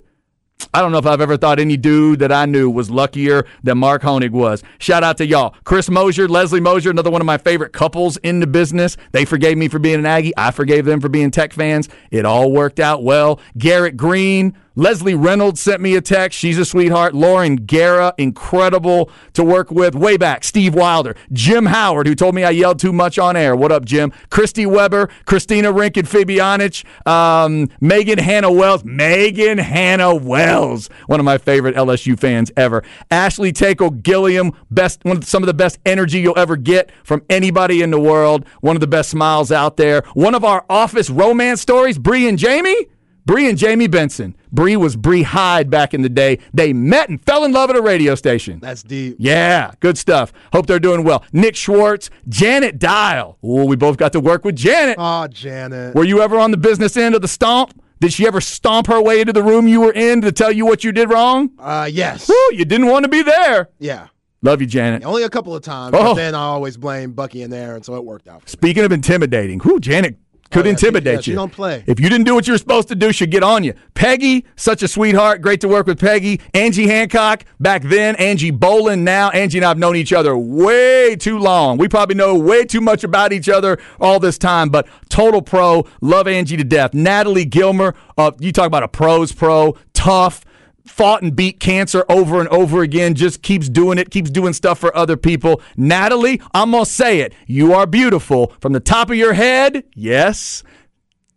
[0.73, 3.77] I don't know if I've ever thought any dude that I knew was luckier than
[3.77, 4.63] Mark Honig was.
[4.79, 5.55] Shout out to y'all.
[5.65, 8.97] Chris Mosier, Leslie Mosier, another one of my favorite couples in the business.
[9.13, 10.33] They forgave me for being an Aggie.
[10.37, 11.91] I forgave them for being Tech fans.
[12.11, 13.41] It all worked out well.
[13.59, 16.39] Garrett Green, Leslie Reynolds sent me a text.
[16.39, 17.15] She's a sweetheart.
[17.15, 19.95] Lauren Guerra, incredible to work with.
[19.95, 21.15] Way back, Steve Wilder.
[21.31, 23.55] Jim Howard, who told me I yelled too much on air.
[23.55, 24.13] What up, Jim?
[24.31, 28.83] Christy Weber, Christina Rink and Fabianich, um, Megan Hannah Wells.
[28.85, 32.83] Megan Hannah Wells, one of my favorite LSU fans ever.
[33.11, 37.23] Ashley Tako Gilliam, best one of some of the best energy you'll ever get from
[37.29, 38.47] anybody in the world.
[38.61, 40.03] One of the best smiles out there.
[40.15, 42.87] One of our office romance stories, Bree and Jamie.
[43.25, 44.35] Bree and Jamie Benson.
[44.53, 46.39] Bree was Bree Hyde back in the day.
[46.53, 48.61] They met and fell in love at a radio station.
[48.61, 49.17] That's deep.
[49.19, 50.33] Yeah, good stuff.
[50.53, 51.25] Hope they're doing well.
[51.33, 53.39] Nick Schwartz, Janet Dial.
[53.45, 54.97] Ooh, we both got to work with Janet.
[54.99, 55.95] Oh, Janet.
[55.95, 57.81] Were you ever on the business end of the stomp?
[58.01, 60.67] Did she ever stomp her way into the room you were in to tell you
[60.67, 61.51] what you did wrong?
[61.59, 62.29] Uh, yes.
[62.29, 63.69] Woo, you didn't want to be there.
[63.79, 64.09] Yeah.
[64.45, 65.05] Love you, Janet.
[65.05, 66.03] Only a couple of times, Oh.
[66.03, 68.41] but then I always blame Bucky in there, and Aaron, so it worked out.
[68.41, 68.51] For me.
[68.51, 70.17] Speaking of intimidating, who Janet
[70.53, 71.37] could Oh, intimidate yeah, she you.
[71.37, 71.83] don't play.
[71.87, 73.75] If you didn't do what you were supposed to do, she'd get on you.
[73.95, 75.43] Peggy, such a sweetheart.
[75.43, 76.41] Great to work with Peggy.
[76.55, 78.17] Angie Hancock, back then.
[78.17, 79.31] Angie Bolin, now.
[79.31, 81.79] Angie and I have known each other way too long.
[81.79, 85.87] We probably know way too much about each other all this time, but total pro.
[86.01, 86.95] Love Angie to death.
[86.95, 90.45] Natalie Gilmer, uh, you talk about a pros pro, tough
[90.85, 94.79] fought and beat cancer over and over again, just keeps doing it, keeps doing stuff
[94.79, 95.61] for other people.
[95.77, 97.35] Natalie, I'm going to say it.
[97.47, 100.63] You are beautiful from the top of your head, yes,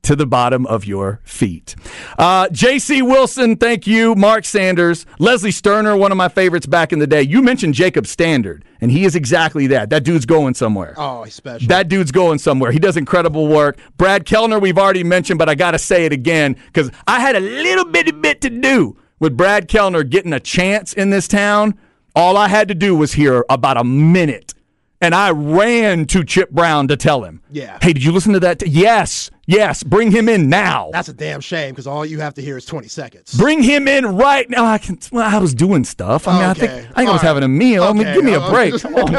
[0.04, 1.76] to the bottom of your feet.
[2.18, 3.02] Uh, J.C.
[3.02, 4.14] Wilson, thank you.
[4.14, 5.06] Mark Sanders.
[5.18, 7.24] Leslie Sterner, one of my favorites back in the day.
[7.24, 9.90] You mentioned Jacob Standard, and he is exactly that.
[9.90, 10.94] That dude's going somewhere.
[10.98, 11.68] Oh, he's special.
[11.70, 12.72] That dude's going somewhere.
[12.72, 13.80] He does incredible work.
[13.98, 17.36] Brad Kellner, we've already mentioned, but I got to say it again because I had
[17.36, 21.78] a little bitty bit to do with Brad Kellner getting a chance in this town.
[22.16, 24.54] All I had to do was hear about a minute.
[25.02, 27.78] And I ran to Chip Brown to tell him, Yeah.
[27.82, 28.60] Hey, did you listen to that?
[28.60, 30.90] T- yes, yes, bring him in now.
[30.94, 33.38] That's a damn shame because all you have to hear is 20 seconds.
[33.38, 34.66] Bring him in right now.
[34.66, 34.98] I can.
[35.12, 36.28] Well, I was doing stuff.
[36.30, 37.22] I mean, I think I think I was right.
[37.24, 37.84] having a meal.
[37.84, 38.80] I mean, give me a break.
[38.82, 39.10] Come on.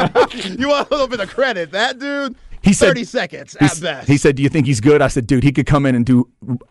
[0.57, 1.71] you want a little bit of credit.
[1.71, 2.35] That dude,
[2.67, 4.07] He said- 30 seconds at best.
[4.07, 6.05] He said, "Do you think he's good?" I said, "Dude, he could come in and
[6.05, 6.27] do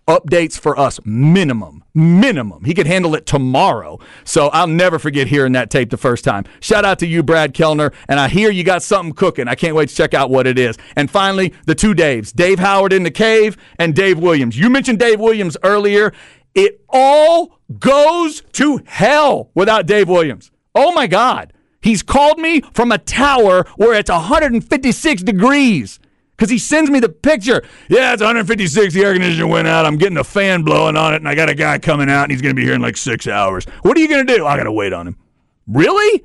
[0.07, 2.65] updates for us, minimum, minimum.
[2.65, 6.45] He could handle it tomorrow." So I'll never forget hearing that tape the first time.
[6.61, 9.49] Shout out to you, Brad Kellner, and I hear you got something cooking.
[9.49, 10.77] I can't wait to check out what it is.
[10.97, 14.59] And finally, the two Daves: Dave Howard in the cave and Dave Williams.
[14.59, 16.13] You mentioned Dave Williams earlier.
[16.55, 20.51] It all goes to hell without Dave Williams.
[20.75, 21.53] Oh my God.
[21.87, 26.01] He's called me from a tower where it's 156 degrees
[26.37, 27.63] because he sends me the picture.
[27.89, 28.93] Yeah, it's 156.
[28.93, 29.87] The air conditioner went out.
[29.87, 32.33] I'm getting a fan blowing on it, and I got a guy coming out, and
[32.33, 33.67] he's going to be here in like six hours.
[33.83, 34.45] What are you going to do?
[34.45, 35.17] I got to wait on him.
[35.69, 36.25] Really?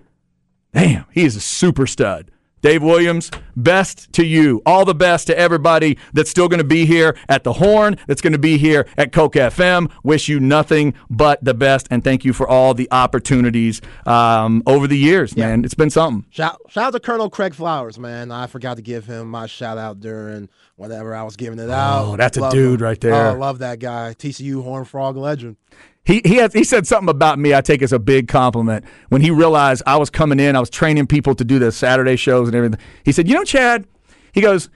[0.73, 2.31] Damn, he is a super stud.
[2.61, 4.61] Dave Williams, best to you.
[4.65, 8.21] All the best to everybody that's still going to be here at the Horn, that's
[8.21, 9.91] going to be here at Coke FM.
[10.03, 14.87] Wish you nothing but the best, and thank you for all the opportunities um, over
[14.87, 15.65] the years, man.
[15.65, 16.25] It's been something.
[16.29, 18.31] Shout, shout out to Colonel Craig Flowers, man.
[18.31, 22.05] I forgot to give him my shout out during whenever I was giving it out.
[22.05, 22.85] Oh, that's a dude him.
[22.85, 23.31] right there.
[23.31, 24.13] Oh, love that guy.
[24.17, 25.57] TCU Horn Frog legend.
[26.03, 29.21] He he has, he said something about me I take as a big compliment when
[29.21, 32.47] he realized I was coming in, I was training people to do the Saturday shows
[32.47, 32.79] and everything.
[33.03, 33.85] He said, "You know, Chad,"
[34.31, 34.69] he goes,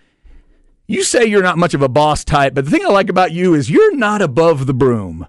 [0.88, 3.32] "You say you're not much of a boss type, but the thing I like about
[3.32, 5.26] you is you're not above the broom."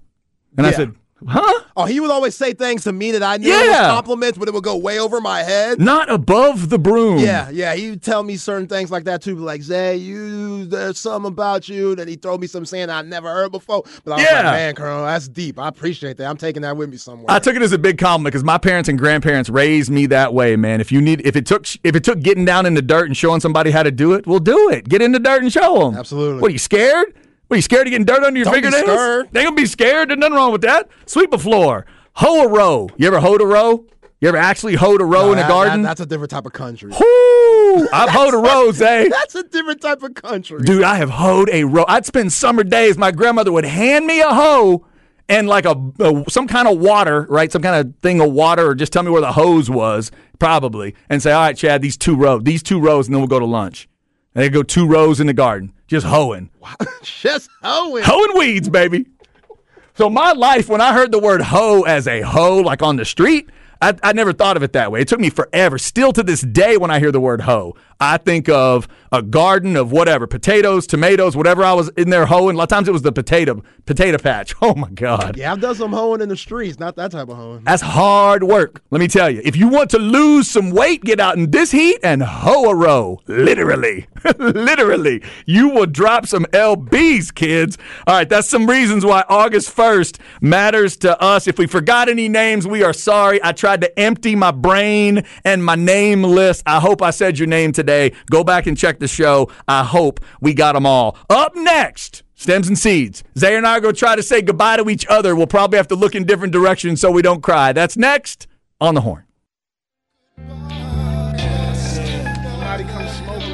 [0.59, 0.95] And I said,
[1.27, 1.61] "Huh?
[1.77, 3.69] Oh, he would always say things to me that I knew Yeah.
[3.69, 5.79] was compliments, but it would go way over my head.
[5.81, 7.75] Not above the broom." Yeah, yeah.
[7.75, 11.69] He would tell me certain things like that too, like Zay, you there's something about
[11.69, 13.83] you that he throw me some saying I never heard before.
[14.05, 14.35] But I was Yeah.
[14.37, 15.59] like, man, Colonel, that's deep.
[15.59, 16.27] I appreciate that.
[16.27, 17.27] I'm taking that with me somewhere.
[17.29, 20.35] I took it as a big compliment because my parents and grandparents raised me that
[20.35, 20.81] way, man.
[20.81, 23.17] If you need, if it took, if it took getting down in the dirt and
[23.17, 24.89] showing somebody how to do it, we'll do it.
[24.89, 25.97] Get in the dirt and show them.
[25.97, 26.41] Absolutely.
[26.43, 27.15] What are you scared?
[27.49, 28.85] What are you scared of getting dirt under your Don't be fingernails?
[28.99, 29.29] scared.
[29.33, 30.11] They gonna be scared.
[30.11, 30.89] There's nothing wrong with that.
[31.07, 31.87] Sweep a floor.
[32.15, 32.89] Hoe a row.
[32.97, 33.85] You ever hoed a row?
[34.21, 35.83] You ever actually hoed a row No, in a that- garden?
[35.83, 36.91] that- that's a different type of country.
[36.91, 37.89] Whoo!
[37.93, 39.09] I've hoed a row, Zay.
[39.09, 40.61] That's a different type of country.
[40.63, 41.85] Dude, I have hoed a row.
[41.87, 42.97] I'd spend summer days.
[42.97, 44.87] My grandmother would hand me a hoe
[45.29, 47.53] and like a, a- some kind of water, right?
[47.53, 50.95] Some kind of thing of water, or just tell me where the hose was, probably,
[51.11, 53.39] and say, "All right, Chad, these two rows, these two rows, and then we'll go
[53.39, 53.87] to lunch."
[54.35, 56.51] And they go two rows in the garden, just hoeing,
[57.03, 58.05] Just hoeing.
[58.07, 59.07] hoeing weeds, baby.
[59.95, 63.05] So my life, when I heard the word hoe as a hoe, like on the
[63.05, 63.49] street,
[63.81, 65.01] I, I never thought of it that way.
[65.01, 65.79] It took me forever.
[65.79, 69.77] Still to this day, when I hear the word hoe, I think of a garden
[69.77, 72.55] of whatever potatoes, tomatoes, whatever I was in there hoeing.
[72.55, 74.55] A lot of times it was the potato potato patch.
[74.63, 77.37] Oh my god, Yeah, I've done some hoeing in the streets, not that type of
[77.37, 77.63] hoeing.
[77.65, 78.83] that's hard work.
[78.91, 79.41] Let me tell you.
[79.45, 82.75] If you want to lose some weight, get out in this heat and hoe a
[82.75, 83.21] row.
[83.29, 84.07] Literally.
[84.39, 85.23] Literally.
[85.47, 87.79] You will drop some LBs, kids.
[88.07, 91.47] All right, that's some reasons why August 1st matters to us.
[91.47, 93.39] If we forgot any names, we are sorry.
[93.43, 96.63] I tried to empty my brain and my name list.
[96.67, 98.13] I hope I said your name today.
[98.31, 99.51] Go back and check the show.
[99.67, 101.17] I hope we got them all.
[101.29, 102.23] Up next.
[102.37, 103.25] Stems and seeds.
[103.37, 105.35] Zay and I are going to try to say goodbye to each other.
[105.35, 107.73] We'll probably have to look in different directions so we don't cry.
[107.73, 108.47] That's next
[108.81, 109.25] on the horn.
[112.37, 113.47] Somebody come smoke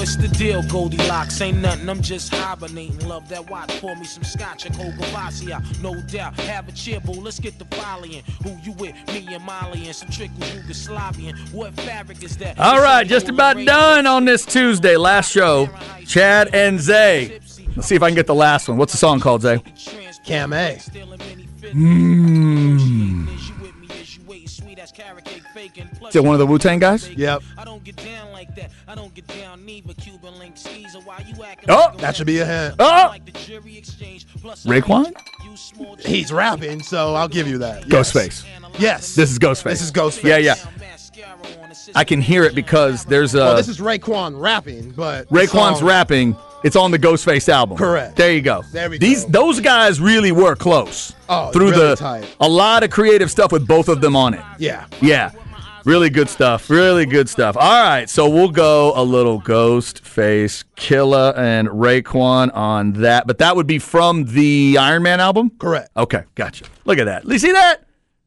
[0.00, 1.38] what's the deal, Goldilocks?
[1.42, 3.06] Ain't nothing, I'm just hibernating.
[3.06, 5.62] Love that watch, pour me some scotch and cold Gavassi out.
[5.82, 7.12] No doubt, have a cheer, boo.
[7.12, 8.24] Let's get the volleying.
[8.42, 8.94] Who you with?
[9.08, 11.36] Me and Molly and some trickle Yugoslavian.
[11.52, 12.58] What fabric is that?
[12.58, 14.96] All right, just about done on this Tuesday.
[14.96, 15.68] Last show,
[16.06, 17.38] Chad and Zay.
[17.76, 18.78] Let's see if I can get the last one.
[18.78, 19.58] What's the song called, Zay?
[20.24, 20.80] Camay.
[21.72, 23.39] Hmm.
[24.80, 26.06] Hmm.
[26.06, 27.08] Is it one of the Wu Tang guys?
[27.10, 27.42] Yep.
[27.58, 28.70] I don't get down like that.
[28.88, 29.92] I don't get down neither.
[29.94, 31.00] Cuban link skeezer.
[31.00, 31.74] Why you acting Oh!
[31.92, 32.76] like That should be a hint.
[32.78, 33.06] Oh!
[33.08, 34.26] like the jury exchange.
[34.40, 35.14] Plus Raekwon?
[36.00, 37.86] He's rapping, so I'll give you that.
[37.88, 38.12] Yes.
[38.12, 38.46] Ghostface.
[38.78, 39.14] Yes.
[39.14, 39.64] This is Ghostface.
[39.64, 40.24] This is Ghostface.
[40.24, 40.54] Yeah, yeah.
[41.94, 45.78] I can hear it because there's a Well, this is Raekwon rapping, but the Raekwon's
[45.78, 46.36] song- rapping.
[46.62, 47.78] It's on the Ghostface album.
[47.78, 48.16] Correct.
[48.16, 48.62] There you go.
[48.72, 49.30] There we These go.
[49.30, 51.14] those guys really were close.
[51.28, 52.36] Oh, through really the tight.
[52.40, 54.42] a lot of creative stuff with both of them on it.
[54.58, 54.86] Yeah.
[55.00, 55.32] Yeah.
[55.86, 56.68] Really good stuff.
[56.68, 57.56] Really good stuff.
[57.56, 63.26] All right, so we'll go a little Ghostface, Killah, and Raekwon on that.
[63.26, 65.50] But that would be from the Ironman album?
[65.58, 65.88] Correct.
[65.96, 66.66] Okay, gotcha.
[66.84, 67.24] Look at that.
[67.26, 67.86] You see that?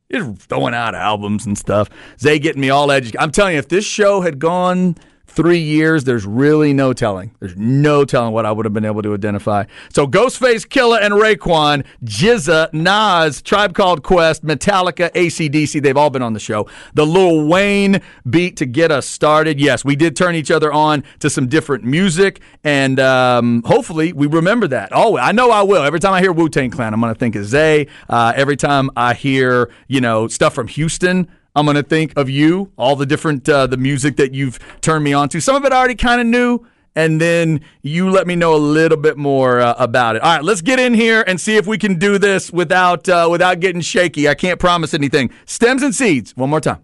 [0.10, 1.89] You're throwing out albums and stuff.
[2.19, 3.22] Zay getting me all educated.
[3.22, 4.96] I'm telling you, if this show had gone
[5.34, 7.36] three years, there's really no telling.
[7.39, 9.65] There's no telling what I would have been able to identify.
[9.89, 16.22] So Ghostface, Killah, and Raekwon, GZA, Nas, Tribe Called Quest, Metallica, ACDC, they've all been
[16.22, 16.67] on the show.
[16.93, 19.60] The Lil Wayne beat to get us started.
[19.60, 24.28] Yes, we did turn each other on to some different music, and um, hopefully we
[24.28, 24.89] remember that.
[24.91, 25.84] Oh, I know I will.
[25.84, 27.88] Every time I hear Wu Tang Clan, I'm going to think of Zay.
[28.10, 32.29] Uh, every time I hear, you know, stuff from Houston, I'm going to think of
[32.29, 35.39] you, all the different uh, the music that you've turned me on to.
[35.39, 38.58] Some of it I already kind of knew, and then you let me know a
[38.58, 40.23] little bit more uh, about it.
[40.23, 43.27] All right, let's get in here and see if we can do this without uh,
[43.29, 44.27] without getting shaky.
[44.27, 45.29] I can't promise anything.
[45.45, 46.35] Stems and seeds.
[46.35, 46.83] One more time.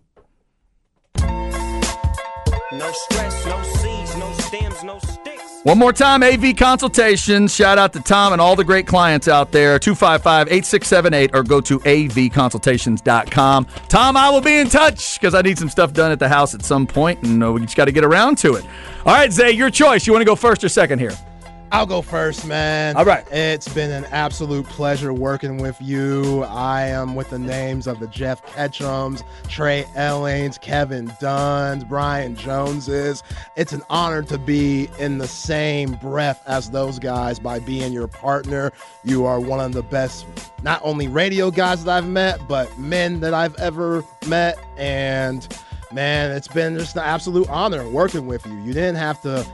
[2.71, 3.28] No stress,
[5.63, 7.53] One more time, AV Consultations.
[7.53, 9.77] Shout out to Tom and all the great clients out there.
[9.77, 13.65] 255 8678 or go to avconsultations.com.
[13.89, 16.55] Tom, I will be in touch because I need some stuff done at the house
[16.55, 18.65] at some point and uh, we just got to get around to it.
[19.05, 20.07] All right, Zay, your choice.
[20.07, 21.11] You want to go first or second here?
[21.71, 22.97] I'll go first, man.
[22.97, 23.25] All right.
[23.31, 26.43] It's been an absolute pleasure working with you.
[26.45, 33.21] I am with the names of the Jeff Ketchums, Trey Ellings, Kevin Dunns, Brian Joneses.
[33.55, 38.07] It's an honor to be in the same breath as those guys by being your
[38.07, 38.71] partner.
[39.03, 40.25] You are one of the best,
[40.63, 44.57] not only radio guys that I've met, but men that I've ever met.
[44.75, 45.47] And
[45.91, 48.57] man, it's been just an absolute honor working with you.
[48.61, 49.45] You didn't have to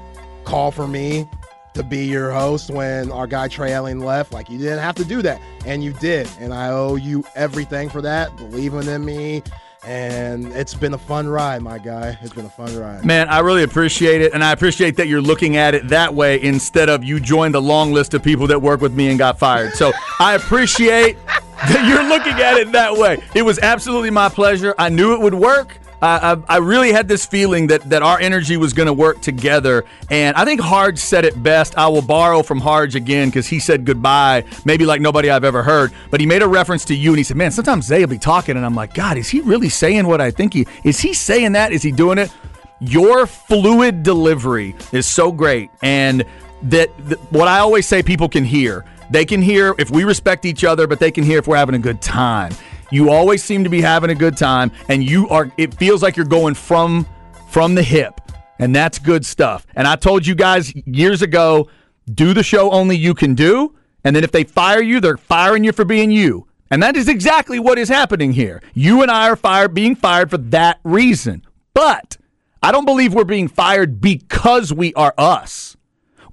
[0.45, 1.27] call for me
[1.75, 4.33] to be your host when our guy Trey Elling left.
[4.33, 7.89] Like you didn't have to do that, and you did, and I owe you everything
[7.89, 8.35] for that.
[8.37, 9.43] Believing in me.
[9.87, 12.17] And it's been a fun ride, my guy.
[12.23, 13.05] It's been a fun ride.
[13.05, 14.33] Man, I really appreciate it.
[14.33, 17.61] And I appreciate that you're looking at it that way instead of you joined the
[17.61, 19.75] long list of people that work with me and got fired.
[19.75, 23.21] So I appreciate that you're looking at it that way.
[23.35, 24.73] It was absolutely my pleasure.
[24.79, 25.77] I knew it would work.
[26.05, 29.85] I, I, really had this feeling that, that our energy was going to work together.
[30.09, 31.77] And I think Harge said it best.
[31.77, 35.63] I will borrow from Harge again because he said goodbye, maybe like nobody I've ever
[35.63, 35.91] heard.
[36.11, 38.19] But he made a reference to you and he said, Man, sometimes Zay will be
[38.19, 38.55] talking.
[38.55, 40.99] And I'm like, God, is he really saying what I think he is?
[40.99, 41.71] He saying that?
[41.71, 42.31] Is he doing it?
[42.79, 45.71] Your fluid delivery is so great.
[45.81, 46.23] And
[46.63, 48.85] that, that what I always say people can hear.
[49.09, 51.75] They can hear if we respect each other, but they can hear if we're having
[51.75, 52.53] a good time.
[52.91, 55.51] You always seem to be having a good time, and you are.
[55.57, 57.07] It feels like you're going from
[57.49, 58.19] from the hip,
[58.59, 59.65] and that's good stuff.
[59.75, 61.69] And I told you guys years ago,
[62.13, 65.63] do the show only you can do, and then if they fire you, they're firing
[65.63, 66.47] you for being you.
[66.71, 68.61] And that is exactly what is happening here.
[68.73, 71.43] You and I are fired, being fired for that reason.
[71.73, 72.17] But
[72.61, 75.74] I don't believe we're being fired because we are us.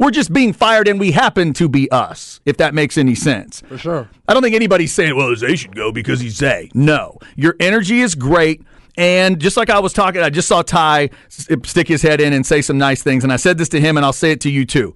[0.02, 3.62] We're just being fired and we happen to be us, if that makes any sense.
[3.68, 4.10] For sure.
[4.26, 6.72] I don't think anybody's saying, well, Zay should go because he's Zay.
[6.74, 7.18] No.
[7.36, 8.62] Your energy is great.
[8.96, 12.44] And just like I was talking, I just saw Ty stick his head in and
[12.44, 13.22] say some nice things.
[13.22, 14.92] And I said this to him, and I'll say it to you too.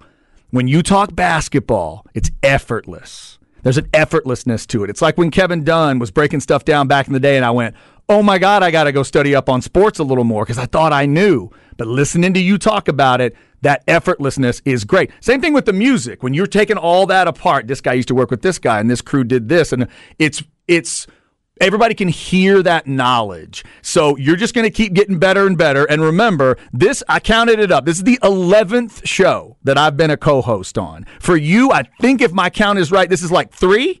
[0.49, 3.39] When you talk basketball, it's effortless.
[3.63, 4.89] There's an effortlessness to it.
[4.89, 7.51] It's like when Kevin Dunn was breaking stuff down back in the day, and I
[7.51, 7.77] went,
[8.09, 10.57] oh my God, I got to go study up on sports a little more because
[10.57, 11.49] I thought I knew.
[11.77, 15.11] But listening to you talk about it, that effortlessness is great.
[15.19, 16.23] Same thing with the music.
[16.23, 18.89] When you're taking all that apart, this guy used to work with this guy and
[18.89, 19.87] this crew did this and
[20.19, 21.07] it's it's
[21.59, 23.63] everybody can hear that knowledge.
[23.81, 27.59] So you're just going to keep getting better and better and remember, this I counted
[27.59, 27.85] it up.
[27.85, 31.05] This is the 11th show that I've been a co-host on.
[31.19, 33.99] For you, I think if my count is right, this is like 3.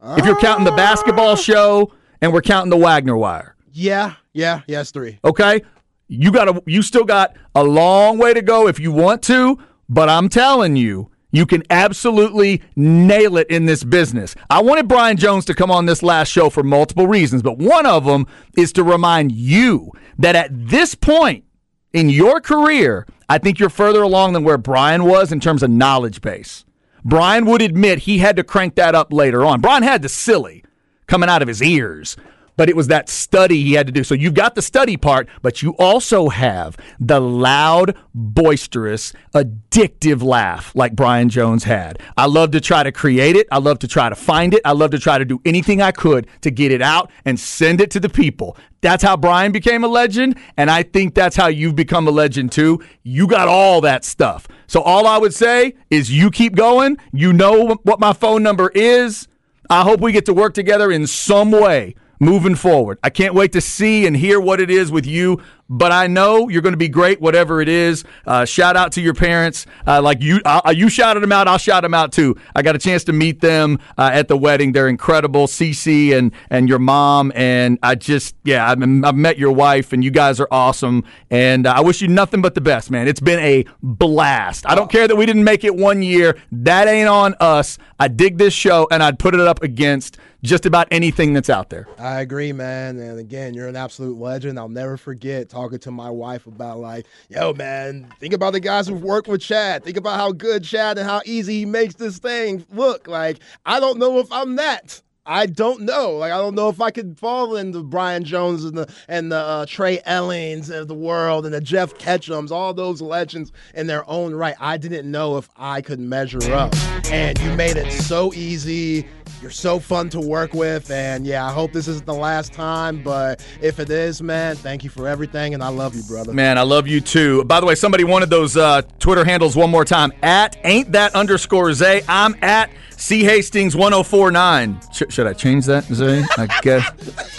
[0.00, 1.36] If you're counting the basketball ah.
[1.36, 3.56] show and we're counting the Wagner wire.
[3.72, 5.18] Yeah, yeah, yes, 3.
[5.24, 5.62] Okay?
[6.08, 9.58] You got to you still got a long way to go if you want to,
[9.88, 14.34] but I'm telling you, you can absolutely nail it in this business.
[14.48, 17.84] I wanted Brian Jones to come on this last show for multiple reasons, but one
[17.84, 21.44] of them is to remind you that at this point
[21.92, 25.70] in your career, I think you're further along than where Brian was in terms of
[25.70, 26.64] knowledge base.
[27.04, 29.60] Brian would admit he had to crank that up later on.
[29.60, 30.64] Brian had the silly
[31.06, 32.16] coming out of his ears
[32.58, 34.02] but it was that study he had to do.
[34.02, 40.74] So you've got the study part, but you also have the loud, boisterous, addictive laugh
[40.74, 42.02] like Brian Jones had.
[42.16, 43.46] I love to try to create it.
[43.52, 44.60] I love to try to find it.
[44.64, 47.80] I love to try to do anything I could to get it out and send
[47.80, 48.56] it to the people.
[48.80, 52.50] That's how Brian became a legend, and I think that's how you've become a legend
[52.50, 52.82] too.
[53.04, 54.48] You got all that stuff.
[54.66, 56.98] So all I would say is you keep going.
[57.12, 59.28] You know what my phone number is.
[59.70, 62.98] I hope we get to work together in some way moving forward.
[63.02, 66.48] I can't wait to see and hear what it is with you but I know
[66.48, 68.04] you're going to be great, whatever it is.
[68.26, 69.66] Uh, shout out to your parents.
[69.86, 71.46] Uh, like you, uh, you shouted them out.
[71.46, 72.36] I'll shout them out too.
[72.54, 74.72] I got a chance to meet them uh, at the wedding.
[74.72, 77.32] They're incredible, Cece and and your mom.
[77.34, 81.04] And I just, yeah, I've, I've met your wife, and you guys are awesome.
[81.30, 83.06] And uh, I wish you nothing but the best, man.
[83.06, 84.66] It's been a blast.
[84.66, 86.38] I don't care that we didn't make it one year.
[86.50, 87.78] That ain't on us.
[88.00, 91.70] I dig this show, and I'd put it up against just about anything that's out
[91.70, 91.88] there.
[91.98, 92.98] I agree, man.
[92.98, 94.58] And again, you're an absolute legend.
[94.58, 98.88] I'll never forget talking to my wife about like, yo, man, think about the guys
[98.88, 99.84] who've worked with Chad.
[99.84, 103.08] Think about how good Chad and how easy he makes this thing look.
[103.08, 105.02] Like, I don't know if I'm that.
[105.30, 106.12] I don't know.
[106.12, 109.36] Like I don't know if I could fall into Brian Jones and the and the
[109.36, 114.08] uh, Trey Ellings of the world and the Jeff Ketchums, all those legends in their
[114.08, 114.54] own right.
[114.58, 116.74] I didn't know if I could measure up,
[117.12, 119.06] and you made it so easy
[119.40, 123.02] You're so fun to work with, and yeah, I hope this isn't the last time.
[123.04, 126.32] But if it is, man, thank you for everything, and I love you, brother.
[126.32, 127.44] Man, I love you too.
[127.44, 130.12] By the way, somebody wanted those uh, Twitter handles one more time.
[130.22, 132.02] At ain't that underscore Zay.
[132.08, 134.80] I'm at C Hastings 1049.
[134.92, 136.24] Sh- should I change that, Zay?
[136.36, 137.38] I guess.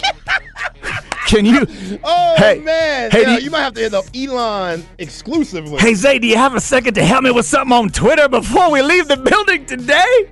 [1.26, 1.64] Can you?
[2.02, 5.78] Oh Hey, man, hey, yeah, you- you might have to hit up Elon exclusively.
[5.78, 8.70] Hey Zay, do you have a second to help me with something on Twitter before
[8.72, 10.30] we leave the building today?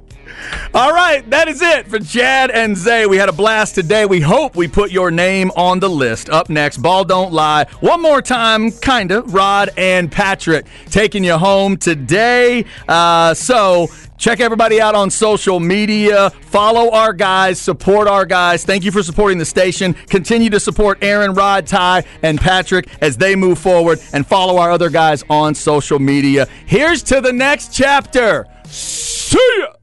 [0.74, 3.06] All right, that is it for Chad and Zay.
[3.06, 4.06] We had a blast today.
[4.06, 6.28] We hope we put your name on the list.
[6.30, 7.66] Up next, Ball Don't Lie.
[7.80, 9.22] One more time, kinda.
[9.22, 12.64] Rod and Patrick taking you home today.
[12.86, 16.30] Uh, so check everybody out on social media.
[16.30, 17.60] Follow our guys.
[17.60, 18.64] Support our guys.
[18.64, 19.94] Thank you for supporting the station.
[20.08, 24.00] Continue to support Aaron, Rod, Ty, and Patrick as they move forward.
[24.12, 26.46] And follow our other guys on social media.
[26.66, 28.46] Here's to the next chapter.
[28.66, 29.77] See ya!